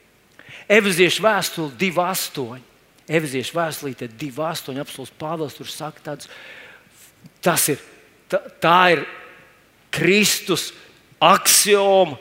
[0.70, 2.64] Efeziešu vēstule 2,8.
[3.06, 4.80] Efeziešu vēstulīte 2,8.
[4.82, 6.30] apelsīns Pāvils tur saka, tāds,
[7.44, 7.82] tas ir,
[8.32, 9.04] tā, tā ir
[9.94, 10.72] Kristus
[11.22, 12.18] axioma,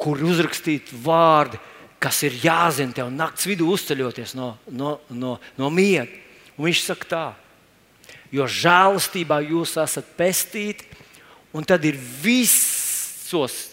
[0.00, 1.60] kur uzrakstīti vārdi
[2.00, 6.08] kas ir jāzina tev naktas vidū, uzceļoties no, no, no, no miega.
[6.56, 7.24] Un viņš saka, tā,
[8.32, 10.88] jo žēlastībā jūs esat pestīti,
[11.56, 13.70] un tad ir visos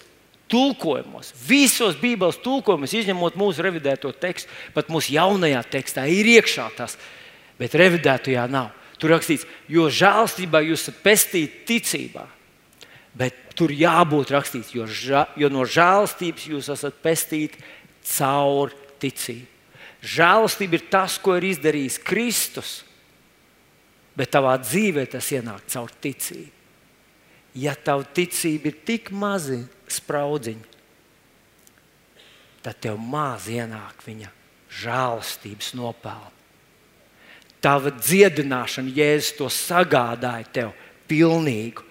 [0.52, 6.96] tulkojumos, visos Bībeles tulkojumos, izņemot mūsu revidēto tekstu, pat mūsu jaunajā tekstā ir iekšā tas,
[7.60, 8.74] bet revidētajā nav.
[8.98, 12.24] Tur rakstīts, jo žēlastībā jūs esat pestīti ticībā.
[13.18, 17.62] Bet tur jābūt rakstīts, jo, ža, jo no žēlastības jūs esat pestīti
[18.08, 19.54] caur ticību.
[20.08, 22.72] Žēlastība ir tas, ko ir izdarījis Kristus,
[24.18, 26.54] bet tavā dzīvē tas ienāk caur ticību.
[27.58, 29.58] Ja tava ticība ir tik maza
[29.90, 30.76] spraudziņa,
[32.62, 34.30] tad tev maz ienāk viņa
[34.84, 36.36] žēlastības nopelni.
[37.64, 40.76] Tava dziedināšana, Jēzus to sagādāja tev
[41.10, 41.82] pilnīgu,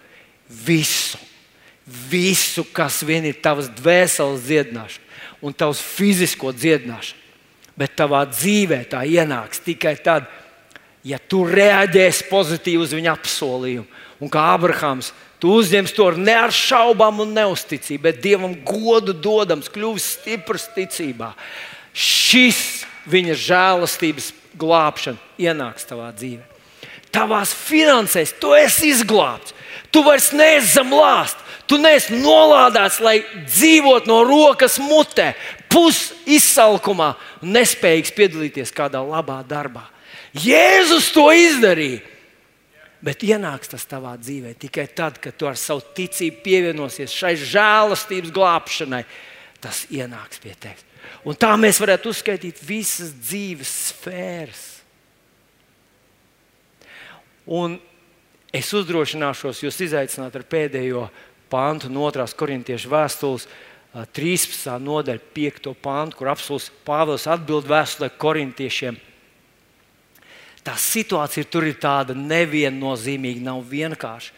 [0.47, 1.19] visu,
[2.07, 5.06] visu, kas vien ir tavas dvēseles dziedināšana
[5.47, 7.23] un tavs fizisko dziedināšanu.
[7.77, 10.27] Bet tavā dzīvē tā ienāks tikai tad,
[11.07, 13.87] ja tu reaģēsi pozitīvi uz viņa apsolījumu.
[14.25, 19.69] Un kā Abrahams, tu uzņemsi to ne ar šaubām un neusticību, bet Dievam godu dodams,
[19.71, 21.35] kļuvis stiprs ticībā.
[21.93, 26.45] Šis viņa žēlastības glābšana ienāks tavā dzīvē.
[27.13, 29.55] Tavās finansēs tu esi izglābts.
[29.93, 31.46] Tu vairs neesi zem lāsta.
[31.67, 35.33] Tu neesi nolādēts, lai dzīvot no rokas mutē,
[35.73, 39.89] pus izsalkumā, nespējīgs piedalīties kādā labā darbā.
[40.37, 42.05] Jēzus to izdarīja.
[43.07, 48.33] Bet ienāks tas tavā dzīvē tikai tad, kad tu ar savu ticību pievienosies šai žēlastības
[48.35, 49.03] glābšanai.
[49.63, 50.83] Tas ienāks pie tevis.
[51.27, 54.65] Un tā mēs varētu uzskaitīt visas dzīves sfēras.
[57.47, 57.77] Un
[58.55, 61.05] es uzdrošināšos jūs izaicināt ar pēdējo
[61.51, 62.27] pantu no 2.
[62.39, 63.47] korintiešu vēstules
[64.13, 64.77] 13.
[64.83, 65.73] nodaļa, 5.
[65.81, 68.99] pantu, kur apelsīns Pāvils atbild vēstulē korintiešiem.
[70.67, 74.35] Tā situācija tur ir tāda neviennozīmīga, nav vienkārša.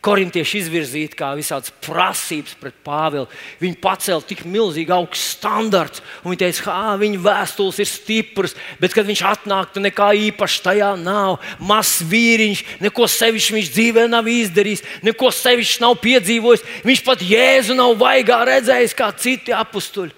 [0.00, 3.26] Korintieši izvirzīti kā visādas prasības pret Pāvilu.
[3.60, 8.94] Viņi pacēla tik milzīgi augstu standarts, un viņi teica, ka viņa vēstules ir stipras, bet,
[8.96, 11.36] kad viņš atnāk, tad nekā īpaša tajā nav.
[11.60, 16.64] Mazs vīriņš, neko sevišķi viņš dzīvē nav izdarījis, neko sevišķi nav piedzīvojis.
[16.88, 20.16] Viņš pat jēzu nav vaigā redzējis kā citi apstuļi.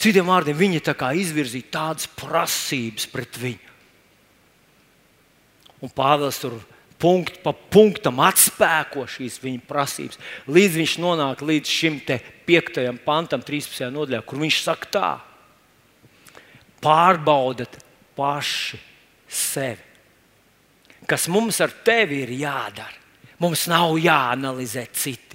[0.00, 3.70] Citiem vārdiem, viņi tā kā izvirzīja tādas prasības pret viņu.
[5.84, 6.58] Un Pāvils tur
[7.00, 12.00] punktu pa punktam atspēko šīs viņa prasības, līdz viņš nonāk līdz šim
[12.48, 13.88] piektajam pantam, 13.
[13.94, 15.10] nodaļā, kur viņš saka tā:
[16.84, 17.80] Pārbaudiet
[18.16, 18.80] paši
[19.28, 19.88] sevi.
[21.08, 22.98] Kas mums ar tevi ir jādara?
[23.40, 25.29] Mums nav jāanalizē citi.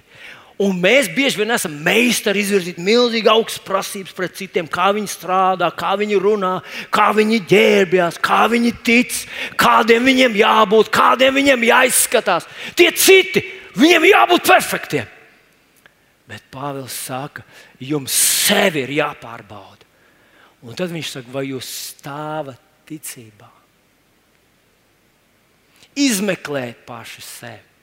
[0.61, 5.67] Un mēs bieži vien esam meistari izvirzīt milzīgi augstas prasības pret citiem, kā viņi strādā,
[5.75, 6.53] kā viņi runā,
[6.95, 9.17] kā viņi ģērbjas, kā viņi tic,
[9.59, 12.47] kādiem viņiem jābūt, kādiem viņiem jāizskatās.
[12.79, 13.43] Tie citi,
[13.75, 15.11] Viņiem jābūt perfektiem.
[16.25, 17.43] Bet Pāvils saka,
[17.77, 19.83] jums sevi ir jāpārbauda.
[20.65, 23.51] Un tad viņš saka, vai jūs stāvat ticībā?
[26.01, 27.74] Izmeklēt pašu sevi.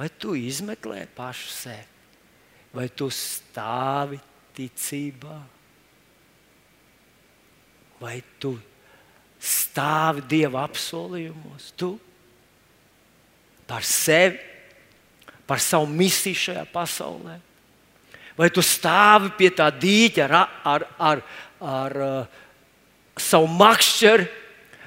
[0.00, 1.88] Vai tu izmeklē pašu sevi,
[2.72, 4.16] vai tu stāvi
[4.56, 5.36] ticībā,
[8.00, 8.54] vai tu
[9.36, 11.92] stāvi Dieva apsolījumos, tu
[13.68, 14.40] par sevi,
[15.44, 17.36] par savu misiju šajā pasaulē.
[18.40, 21.24] Vai tu stāvi pie tā dīķa ar, ar, ar, ar,
[21.60, 22.38] ar uh,
[23.20, 24.28] savu makšķeri,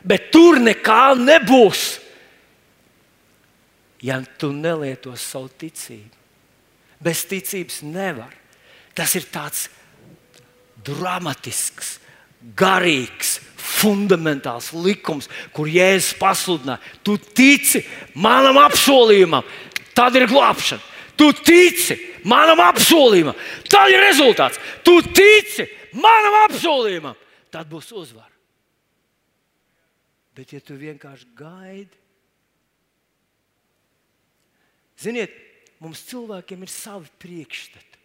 [0.10, 1.84] bet tur nekā nebūs,
[4.04, 6.22] ja tu nelieto savu ticību.
[7.04, 8.32] Bez ticības nevar.
[8.94, 9.68] Tas ir tāds
[10.86, 11.98] dramatisks,
[12.60, 17.82] garīgs, fundamentāls likums, kur Jēzus pasludināja, tu tici
[18.20, 19.48] manam apsolījumam,
[19.96, 20.92] tad ir glābšana.
[21.18, 23.38] Tu tici manam apsolījumam,
[23.70, 24.60] tad ir rezultāts.
[24.84, 27.18] Tu tici manam apsolījumam,
[27.54, 28.32] tad būs uzvara.
[30.34, 32.03] Bet, ja tu vienkārši gaidi,
[35.04, 35.34] ziniet,
[35.84, 38.00] mums cilvēkiem ir savi priekšstati.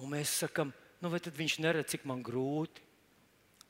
[0.00, 2.82] Un mēs sakām, nu, vai tad viņš neredz, cik man grūti,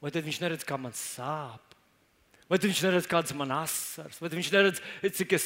[0.03, 1.71] vai tad viņš neredz, kā man sāp.
[2.51, 4.81] Vai viņš neredz, kādas man asaras, vai viņš neredz,
[5.15, 5.45] cik es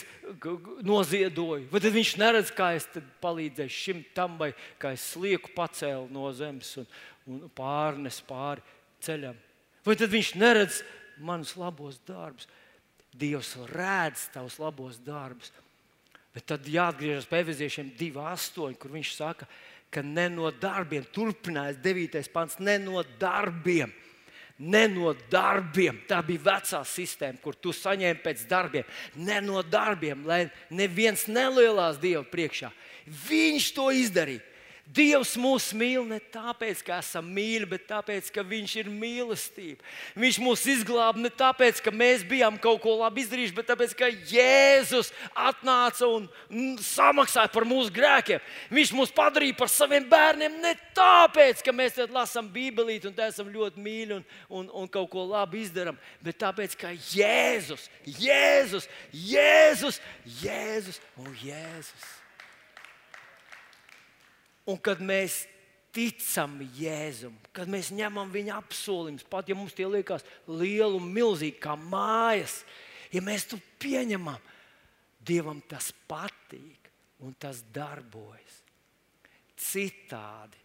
[0.88, 2.86] noziedoju, vai viņš neredz, kā es
[3.20, 6.88] palīdzēju šim tam, vai kā es slieku pacēlu no zemes un,
[7.28, 8.64] un pārnes pāri
[9.04, 9.36] ceļam.
[9.84, 10.80] Vai viņš neredz
[11.20, 12.48] manus labos darbus?
[13.12, 15.52] Dievs redz tavus labos darbus.
[16.34, 19.46] Bet tad jāatgriežas pie Efeziešiem 2,8, kur viņš saka,
[19.94, 22.24] ka ne no darbiem, turpinājās 9.
[22.34, 23.92] pants, ne no darbiem
[24.58, 25.98] ne no darbiem.
[26.08, 31.98] Tā bija vecā sistēma, kur tu saņēmi pēc darbiem, ne no darbiem, lai neviens nelielās
[32.02, 32.70] Dieva priekšā.
[33.26, 34.53] Viņš to izdarīja.
[34.84, 39.80] Dievs mūs mīl ne tāpēc, ka esam mīļi, bet tāpēc, ka Viņš ir mīlestība.
[40.20, 44.10] Viņš mūs izglāba ne tāpēc, ka mēs bijām kaut ko labi izdarījuši, bet tāpēc, ka
[44.12, 46.28] Jēzus atnāca un
[46.84, 48.42] samaksāja par mūsu grēkiem.
[48.76, 53.80] Viņš mūs padarīja par saviem bērniem ne tāpēc, ka mēs lasām Bībelīti un esam ļoti
[53.86, 58.90] mīļi un, un, un kaut ko labi izdarām, bet tāpēc, ka Jēzus, Jēzus,
[59.32, 60.02] Jēzus,
[60.44, 62.12] Jēzus un Jēzus.
[64.70, 65.44] Un kad mēs
[65.94, 71.60] ticam Jēzum, kad mēs ņemam viņa apsolījumus, pat ja mums tie liekas lieli un milzīgi
[71.62, 72.62] kā mājas,
[73.14, 74.50] ja mēs to pieņemam,
[75.24, 76.90] Dievam tas patīk
[77.24, 78.58] un tas darbojas.
[79.56, 80.58] Citādi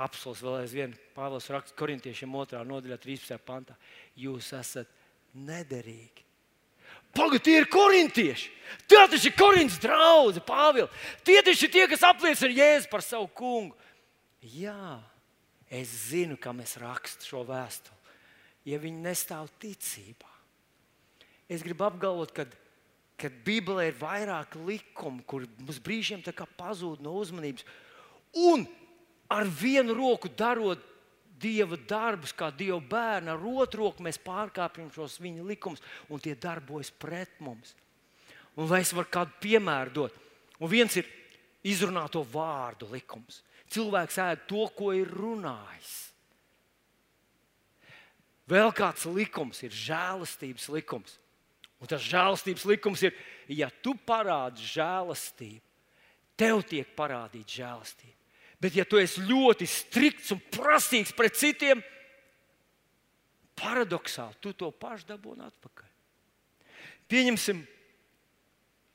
[0.00, 2.60] apelsīns vēl aizvien Pāvils raksta korintiešiem 2.
[2.68, 3.40] nodaļā, 13.
[3.44, 3.76] pantā.
[4.16, 4.90] Jūs esat
[5.34, 6.29] nederīgi.
[7.16, 8.50] Pagaidiet, tie ir korintieši.
[8.90, 10.90] Tie taču ir korintas draugi, Pāvils.
[11.26, 13.76] Tie taču ir tie, kas apliecina Jēzu par savu kungu.
[14.40, 14.98] Jā,
[15.70, 17.98] es zinu, kam es rakstu šo vēstuli.
[18.68, 20.30] Ja viņi nestāv ticībā,
[21.48, 22.44] es gribu apgalvot, ka
[23.20, 26.22] kad Bībelē ir vairāk likumu, kur mums brīžiem
[26.56, 27.66] pazūd no uzmanības,
[28.32, 28.64] un
[29.28, 30.80] ar vienu roku darot
[31.40, 36.34] Dieva darbus, kā Dieva bērni, ar otru roku mēs pārkāpjam šos viņa likumus, un tie
[36.36, 37.74] darbojas pret mums.
[38.58, 40.18] Un vai es varu kādu piemēru dot?
[40.60, 41.08] Un viens ir
[41.64, 43.40] izrunāto vārdu likums.
[43.70, 45.94] Cilvēks ēd to, ko ir runājis.
[48.50, 51.18] Vēl kāds likums ir žēlastības likums.
[51.80, 53.14] Un tas žēlastības likums ir,
[53.48, 55.62] ja tu parādi žēlastību,
[56.36, 58.19] tev tiek parādīta žēlastība.
[58.60, 61.80] Bet, ja tu esi ļoti strikts un prasīgs pret citiem,
[63.56, 65.88] paradoxāli tu to pašu dabūni atpakaļ.
[67.10, 67.62] Pieņemsim,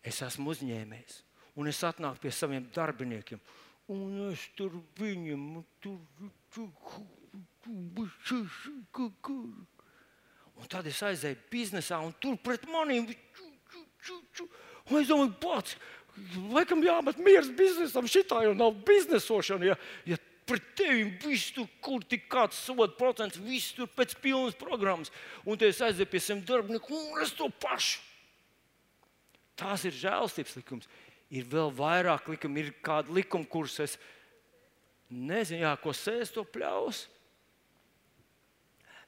[0.06, 1.18] es esmu uzņēmējs,
[1.58, 3.42] un es atnāku pie saviem darbiniekiem,
[3.92, 5.98] un es tur viņam tur.
[10.56, 13.10] Un tad es aizēju biznesā, un tur pret maniem.
[14.86, 15.76] Un es domāju, pats,
[16.54, 19.74] Laikam jāmet miers biznesam, šitā jau nav biznesošana.
[19.74, 19.76] Ja,
[20.08, 25.12] ja pret tevi viss tur, kur tik kāds soda procents, viss tur pēc pilnas programmas,
[25.44, 28.04] un te es aizēju pie saviem darbiniekiem, un es to pašu.
[29.60, 30.90] Tās ir žēlstības likums.
[31.32, 33.96] Ir vēl vairāk likumu, ir kādi likumi, kurus es
[35.10, 37.06] nezinu, jā, ko sēž to pļaus.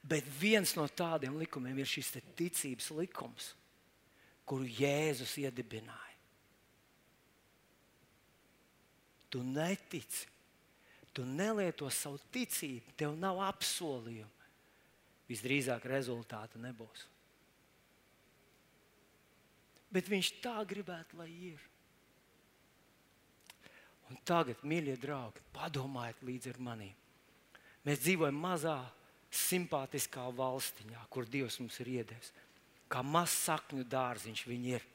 [0.08, 3.52] Bet viens no tādiem likumiem ir šis ticības likums,
[4.48, 6.07] kuru Jēzus iedibināja.
[9.30, 10.26] Tu netici,
[11.12, 14.34] tu nelieto savu ticību, tev nav apsolījumu.
[15.28, 17.04] Visdrīzāk rezultāta nebūs.
[19.92, 21.64] Bet viņš tā gribētu, lai ir.
[24.08, 26.94] Un tagad, mīļie draugi, padomājiet līdzi ar maniem.
[27.84, 28.78] Mēs dzīvojam mazā,
[29.28, 32.32] simpātiskā valstiņā, kur Dievs mums ir iedevis.
[32.88, 34.86] Kā mazs sakņu dārziņš viņi ir.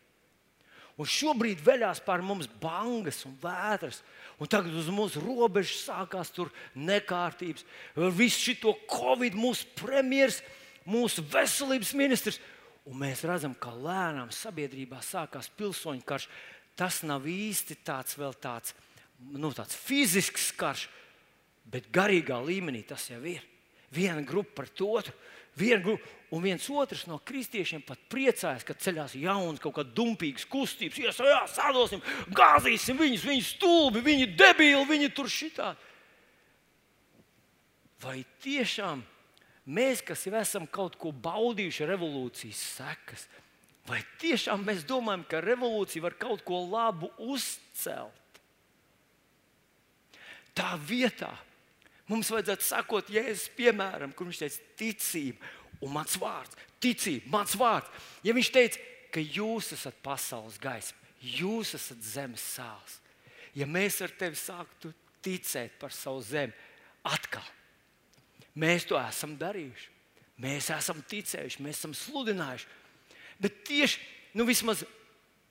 [1.01, 4.03] Un šobrīd veļās pār mums bangas un vētras.
[4.37, 6.33] Un tagad uz mūsu robežas sākās
[6.75, 7.65] nekārtības.
[8.13, 10.43] Visu šo covid, mūsu premjerministrs,
[10.85, 12.39] mūsu veselības ministrs.
[12.85, 16.27] Un mēs redzam, ka lēnām sabiedrībā sākās pilsoņu karš.
[16.75, 18.73] Tas nav īsti tāds vēl tāds,
[19.31, 20.87] nu, tāds fizisks karš,
[21.69, 23.41] bet garīgā līmenī tas jau ir.
[23.93, 25.13] Viena grupa par otru.
[25.53, 30.41] Viena grupa, un viens otrs no kristiešiem pat priecājas, ka ceļās jauns, kaut kāda dumpīga
[30.49, 30.97] kustības.
[30.97, 32.01] Ies, jā, sadosim,
[32.33, 35.75] gāzīsim viņus, viņi stulbi, viņi debīli, viņi tur šitā.
[38.01, 39.05] Vai tiešām
[39.77, 43.29] mēs, kas jau esam kaut ko baudījuši revolūcijas sekas,
[43.87, 48.41] vai tiešām mēs domājam, ka revolūcija var kaut ko labu uzcelt?
[50.57, 51.31] Tā vietā
[52.11, 58.09] mums vajadzētu sakot Jēzus piemēram, kur viņš teica, ticība un mans vārds, ticība, mans vārds.
[58.25, 58.83] Ja viņš teica,
[59.13, 62.99] ka jūs esat pasaules gaisma, jūs esat zemes sāls,
[63.55, 64.93] ja mēs ar tevi sāktu
[65.23, 66.53] ticēt par savu zemi,
[67.07, 67.45] atkal
[68.59, 69.89] mēs to esam darījuši.
[70.43, 72.65] Mēs esam ticējuši, mēs esam sludinājuši.
[73.41, 73.99] Bet tieši
[74.33, 74.47] nu,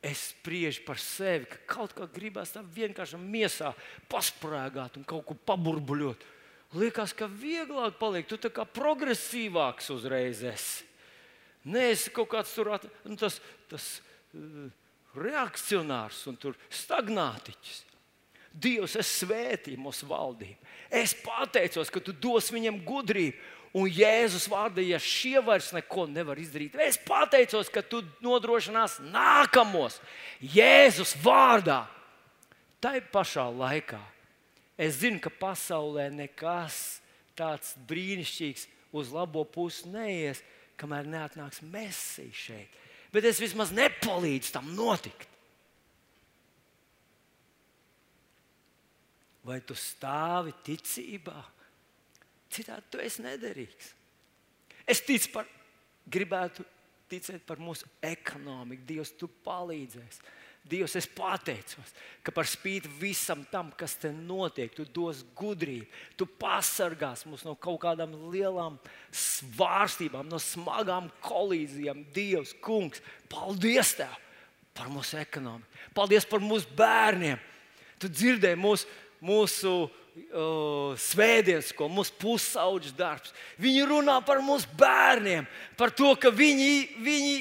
[0.02, 3.70] es spriežu par sevi, ka kaut kā gribās tā vienkārši miesā
[4.10, 6.24] pasprāgāt un kaut ko paburbuļot
[6.76, 8.28] liekas, ka vieglāk paliek.
[8.28, 10.88] Tu kā progresīvāks uzreiz esi.
[11.62, 13.38] Nē, es kaut kāds tur at, nu, tas,
[13.70, 13.86] tas
[14.34, 14.66] uh,
[15.14, 16.38] reakcionārs un
[16.72, 17.82] stagnātiķis.
[18.52, 20.58] Dievs, es svētīju mūsu valdību.
[20.92, 23.38] Es pateicos, ka tu dos viņam gudrību.
[23.72, 29.96] Un Jēzus vārdā, ja šie vairs neko nevar izdarīt, es pateicos, ka tu nodrošinās nākamos
[30.44, 31.86] Jēzus vārdā.
[32.84, 34.02] Tā ir pašā laikā
[34.82, 36.98] Es zinu, ka pasaulē nekas
[37.38, 38.66] tāds brīnišķīgs
[38.98, 40.42] uz labo pusi neies,
[40.80, 42.80] kamēr neatnāks mesija šeit.
[43.12, 45.28] Bet es vismaz nepalīdzu tam notikt.
[49.46, 51.38] Vai tu stāvi ticībā?
[52.52, 53.90] Citādi tu esi nederīgs.
[54.86, 55.48] Es ticu par,
[56.10, 56.64] gribētu
[57.10, 58.86] ticēt par mūsu ekonomiku.
[58.88, 60.22] Dievs, tu palīdzēsi.
[60.62, 61.90] Dievs, es pateicos,
[62.22, 67.56] ka par spīti visam tam, kas te notiek, tu dos gudrību, tu pasargās mūs no
[67.58, 68.76] kaut kādām lielām
[69.10, 72.04] svārstībām, no smagām kolīzijām.
[72.14, 73.02] Dievs, Kungs,
[73.32, 74.14] paldies Tev
[74.72, 77.40] par mūsu ekonomiku, paldies par mūsu bērniem.
[78.00, 78.86] Tu dzirdēji mūsu,
[79.22, 83.34] mūsu uh, svētdienas, ko mūsu pusauģis darbs.
[83.62, 87.36] Viņi runā par mūsu bērniem, par to, ka viņi, viņi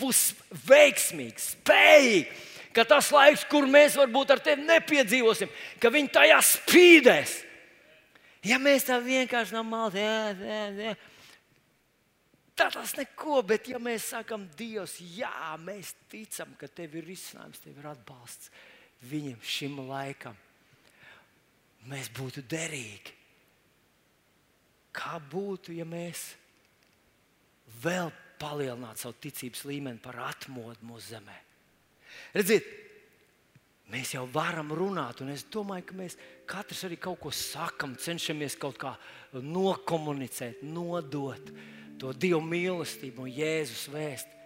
[0.00, 0.22] būs
[0.68, 5.50] veiksmīgi, spējīgi ka tas laiks, kur mēs varbūt ar tevi nepiedzīvosim,
[5.82, 7.38] ka viņi tajā spīdēs.
[8.46, 10.94] Ja mēs tā vienkārši no malas, jā.
[12.56, 15.32] Tā tas neko, bet ja mēs sakām, Dievs, jā,
[15.64, 18.50] mēs ticam, ka tev ir risinājums, tev ir atbalsts
[19.08, 20.36] viņam šim laikam,
[21.88, 23.16] mēs būtu derīgi.
[24.92, 26.34] Kā būtu, ja mēs
[27.80, 28.10] vēl
[28.40, 31.36] palielinātu savu ticības līmeni par atmodu mūsu zemē?
[32.36, 32.66] Redziet,
[33.90, 36.18] mēs jau varam runāt, un es domāju, ka mēs
[36.50, 38.94] katrs arī kaut ko sakam, cenšamies kaut kā
[39.34, 41.54] nokomunicēt, nodot
[42.00, 44.38] to Dieva mīlestību un Jēzus vēstuli.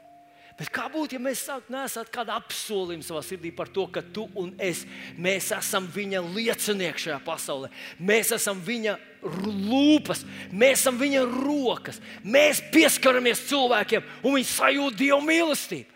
[0.55, 4.29] Bet kā būtu, ja mēs sāktu nesāt kādu apsolījumu savā sirdī par to, ka tu
[4.39, 4.85] un es
[5.19, 7.73] mēs esam viņa liecinieki šajā pasaulē.
[7.99, 8.95] Mēs esam viņa
[9.25, 10.23] lūpas,
[10.55, 11.99] mēs esam viņa rokas.
[12.23, 15.94] Mēs pieskaramies cilvēkiem un viņi sajūt Dieva mīlestību.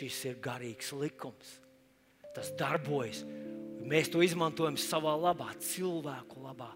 [0.00, 1.58] Šis ir garīgs likums.
[2.34, 3.24] Tas darbojas.
[3.90, 6.70] Mēs to izmantojam savā labā, cilvēku labā.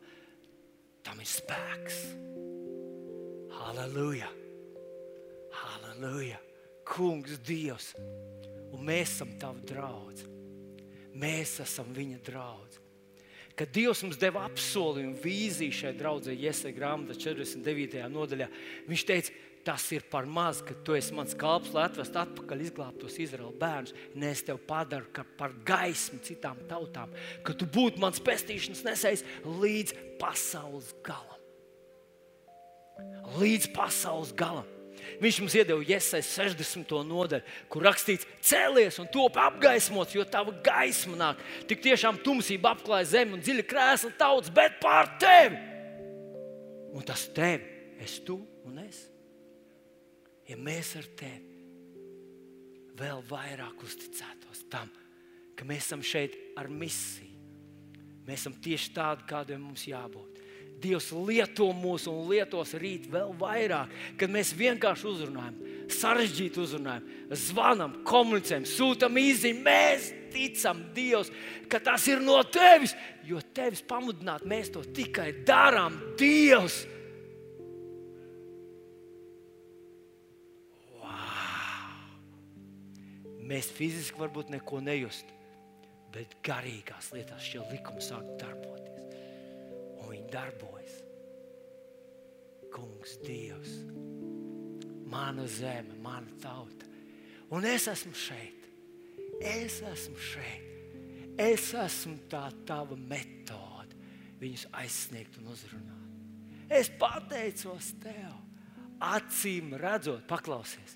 [1.05, 2.01] Tam ir spēks.
[3.55, 4.31] Halleluja!
[5.55, 6.41] Halleluja!
[6.85, 7.93] Kungs, Dievs!
[8.75, 10.27] Un mēs esam tavi draugi.
[11.15, 12.81] Mēs esam viņa draugi.
[13.55, 18.01] Kad Dievs mums deva apsolījumu, vīziju šai draudzē, Iesai grāmatā 49.
[18.11, 18.49] nodaļā,
[18.89, 23.17] Viņš teica, tas ir par maz, ka tu esi mans kalps, lai atvestu atpakaļ izglābtos
[23.23, 23.95] Izraēlas bērnus.
[24.15, 27.13] Nē, es tevi padaru par gaismu citām tautām,
[27.47, 31.41] ka tu būtu mans pestīšanas nesējs līdz pasaules galam.
[33.41, 34.69] Līdz pasaules galam.
[35.21, 36.93] Viņš mums iedeva iesaistīts 60.
[37.09, 41.43] nodaļu, kur rakstīts, cēlies un top apgaismots, jo tava gaisma nāk.
[41.69, 45.61] Tik tiešām tumsība apklāja zemi un dziļa krēsla tauts, bet pār tevi.
[46.95, 47.67] Un tas tevi,
[48.01, 49.14] es tu un es
[50.49, 51.53] ja mēs ar tevi
[52.99, 54.91] vēl vairāk uzticētos tam,
[55.55, 57.33] ka mēs esam šeit ar misiju.
[58.25, 60.41] Mēs esam tieši tādi, kādiem mums jābūt.
[60.81, 65.59] Dievs lieto mūs un lietos rīt vēl vairāk, kad mēs vienkārši uzrunājam,
[65.93, 67.07] sarežģīti uzrunājam,
[67.41, 69.63] zvanam, komunicējam, sūtām īziņu.
[69.65, 71.31] Mēs ticam Dievam,
[71.71, 76.01] ka tas ir no tevis, jo tevis pamudināt mēs to tikai darām.
[76.21, 76.83] Dievs!
[83.45, 85.29] Mēs fiziski varbūt neko nejust,
[86.15, 89.09] bet garīgās lietās šie likumi sāk darboties.
[90.01, 91.01] Un viņi darbojas.
[92.75, 93.77] Kungs, Dievs,
[95.11, 96.89] mana zeme, mana tauta.
[97.55, 98.65] Un es esmu šeit.
[99.45, 100.71] Es esmu šeit.
[101.39, 103.97] Es esmu tā tava metode,
[104.39, 106.05] viņus aizsniegt un uzrunāt.
[106.71, 108.37] Es pateicos tev,
[109.03, 110.95] acīm redzot, paklausies,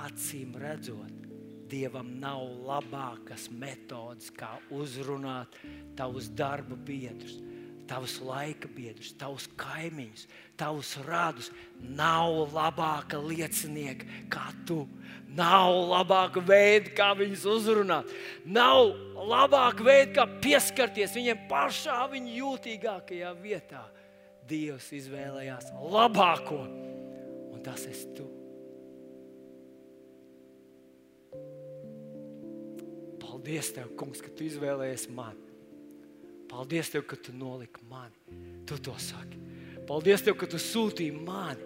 [0.00, 1.25] acīm redzot,
[1.66, 5.56] Dievam nav labākas metodes, kā uzrunāt
[5.98, 7.40] tavus darba biedrus,
[7.90, 10.26] tavus laika biedrus, tavus kaimiņus,
[10.58, 11.50] tavus radus.
[11.80, 14.84] Nav labāka liecinieka kā tu.
[15.36, 18.14] Nav labāka veida, kā viņus uzrunāt.
[18.46, 18.94] Nav
[19.26, 23.84] labāka veida, kā pieskarties viņiem pašā viņa jūtīgākajā vietā.
[24.46, 26.62] Dievs izvēlējās labāko,
[27.50, 28.45] un tas esi tu.
[33.46, 35.38] Paldies, Tev, Kungs, ka Tu izvēlējies mani.
[36.50, 38.18] Paldies, Tev, ka Tu noliki mani.
[38.66, 39.38] Tu to saki.
[39.86, 41.62] Paldies, Tev, ka Tu sūtīji mani.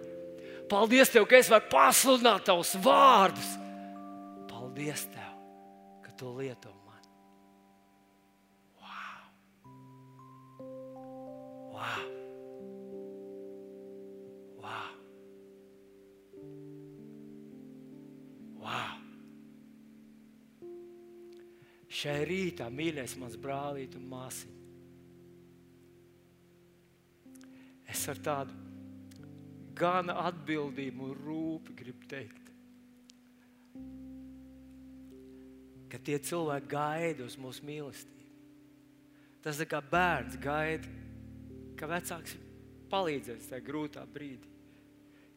[0.69, 3.57] Paldies, Tev, ka es varu pasludināt Tavus vārdus.
[4.53, 5.33] Paldies, Tev,
[6.05, 7.09] ka Tu lieto mani.
[8.85, 9.33] Wow!
[11.73, 12.05] Wow!
[14.61, 14.93] Wow!
[18.69, 19.00] Wow!
[22.01, 24.59] Šai rītā, mīļais, mans brālīt un māsiņa.
[27.91, 28.55] Es ar tādu
[29.77, 32.51] gana atbildību un rūpi gribu teikt,
[35.91, 38.19] ka tie cilvēki gaida uz mūsu mīlestību.
[39.43, 40.91] Tas ir kā bērns gaida,
[41.81, 42.37] ka vecāks
[42.93, 44.53] palīdzēs tajā grūtā brīdī,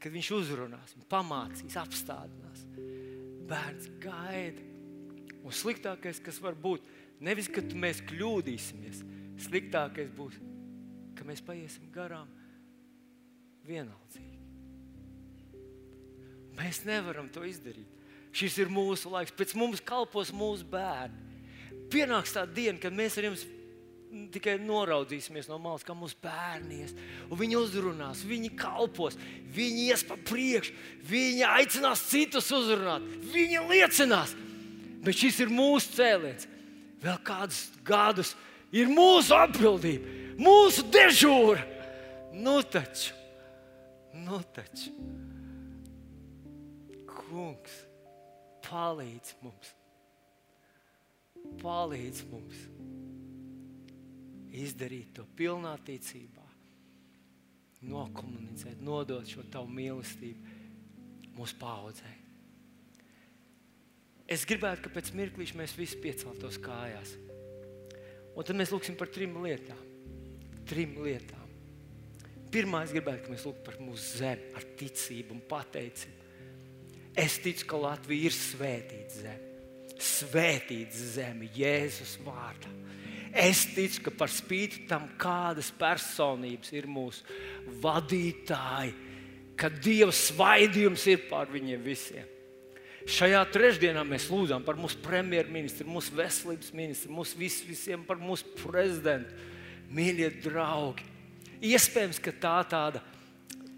[0.03, 2.67] kad viņš uzrunās, pamācīs, apstādinās.
[3.47, 4.72] Bērns gaida
[5.43, 6.85] Un sliktākais, kas var būt,
[7.23, 9.01] nevis ka mēs kļūdīsimies,
[9.43, 10.37] sliktākais būs,
[11.17, 12.29] ka mēs paiesim garām
[13.67, 14.39] vienaldzīgi.
[16.57, 17.89] Mēs nevaram to izdarīt.
[18.33, 21.19] Šis ir mūsu laiks, pēc mums kalpos mūsu bērni.
[21.93, 23.43] Pienāks tā diena, kad mēs ar jums
[24.33, 26.93] tikai noraudzīsimies no malas, kā mūsu bērni ies.
[27.33, 29.17] Viņi uzrunās, viņi kalpos,
[29.53, 30.73] viņi ies pa priekšu,
[31.09, 34.35] viņi aicinās citus uzrunāt, viņi liecinās
[35.03, 36.47] bet šis ir mūsu cēliens.
[37.03, 38.33] Vēl kādus gadus
[38.71, 41.61] ir mūsu atbildība, mūsu dežūra.
[42.33, 43.13] Nu taču,
[44.23, 44.89] nu taču,
[47.05, 47.75] kungs,
[48.65, 49.75] palīdz mums,
[51.61, 52.63] palīdz mums
[54.63, 56.47] izdarīt to pilnā ticībā,
[57.85, 62.22] nokomunicēt, nodot šo tavu mīlestību mūsu paudzei.
[64.31, 67.15] Es gribētu, ka pēc mirklīša mēs visi pieceltos kājās.
[68.33, 69.79] Un tad mēs lūgsim par trim lietām.
[70.69, 71.41] Trim lietām.
[72.53, 76.29] Pirmā, es gribētu, ka mēs lūgtu par mūsu zemi, ar ticību un pateicību.
[77.17, 79.49] Es ticu, ka Latvija ir svētīta zeme.
[80.03, 82.71] Svētīta zeme Jēzus vārdā.
[83.33, 87.25] Es ticu, ka par spīti tam, kādas personības ir mūsu
[87.81, 88.93] vadītāji,
[89.57, 92.29] ka Dieva svaidījums ir pār viņiem visiem.
[93.03, 98.47] Šajā trešdienā mēs lūdzam par mūsu premjerministru, mūsu veselības ministru, mūsu vis, visiem par mūsu
[98.61, 99.35] prezidentu.
[99.93, 101.03] Mīļie draugi,
[101.67, 103.03] iespējams, ka tā tāda,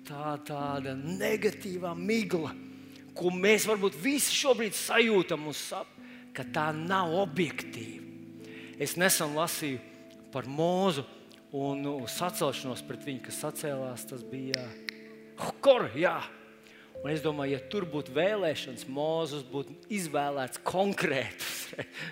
[0.05, 2.53] tā tāda negatīvā migla,
[3.17, 5.89] ko mēs varbūt visi šobrīd sajūtam, sap,
[6.36, 8.03] ka tā nav objektīva.
[8.80, 9.80] Es nesen lasīju
[10.34, 11.05] par mūzu
[11.55, 14.05] un sacelšanos pret viņu, kas sacēlās.
[14.09, 14.65] Tas bija
[15.39, 16.17] Hokor, jā,
[17.06, 21.68] Un es domāju, ja tur būtu vēlēšanas, Mozus būtu izvēlēts konkrētus.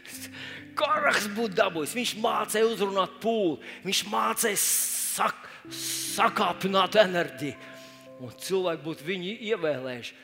[0.77, 1.95] Karaks būtu dabūjis.
[1.97, 5.47] Viņš mācīja uzrunāt pūli, viņš mācīja sak,
[6.13, 7.57] sakāpināt enerģiju.
[8.21, 10.21] Un cilvēki būtu viņu ievēlējuši.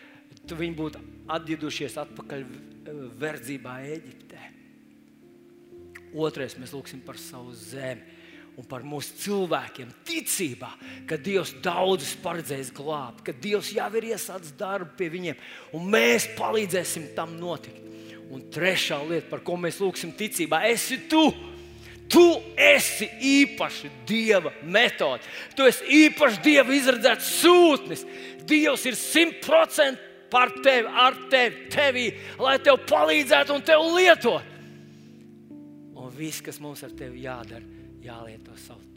[0.53, 1.01] Viņi būtu
[1.34, 2.45] atgriezušies atpakaļ
[3.26, 4.45] verdzībā Eģiptē.
[6.13, 8.18] Otrais mēs lūgsim par savu zemi.
[8.60, 10.70] Un par mūsu cilvēkiem ticībā,
[11.07, 15.45] ka Dievs daudzus paredzējis glābt, ka Dievs jau ir iesācis darbu pie viņiem,
[15.78, 17.86] un mēs palīdzēsim tam notikt.
[18.30, 21.24] Un trešā lieta, par ko mēs lūgsim ticībā, esi tu.
[22.10, 22.26] Tu
[22.57, 25.24] esi īpaši Dieva metode.
[25.55, 28.05] Tu esi īpaši Dieva izredzēts sūtnis.
[28.49, 32.05] Dievs ir simtprocentīgi par tevi, ar tevi, tevī,
[32.41, 34.55] lai tev palīdzētu un tev lietot.
[35.99, 38.88] Un viss, kas mums ar tevi jādara, jālieto savu ticību.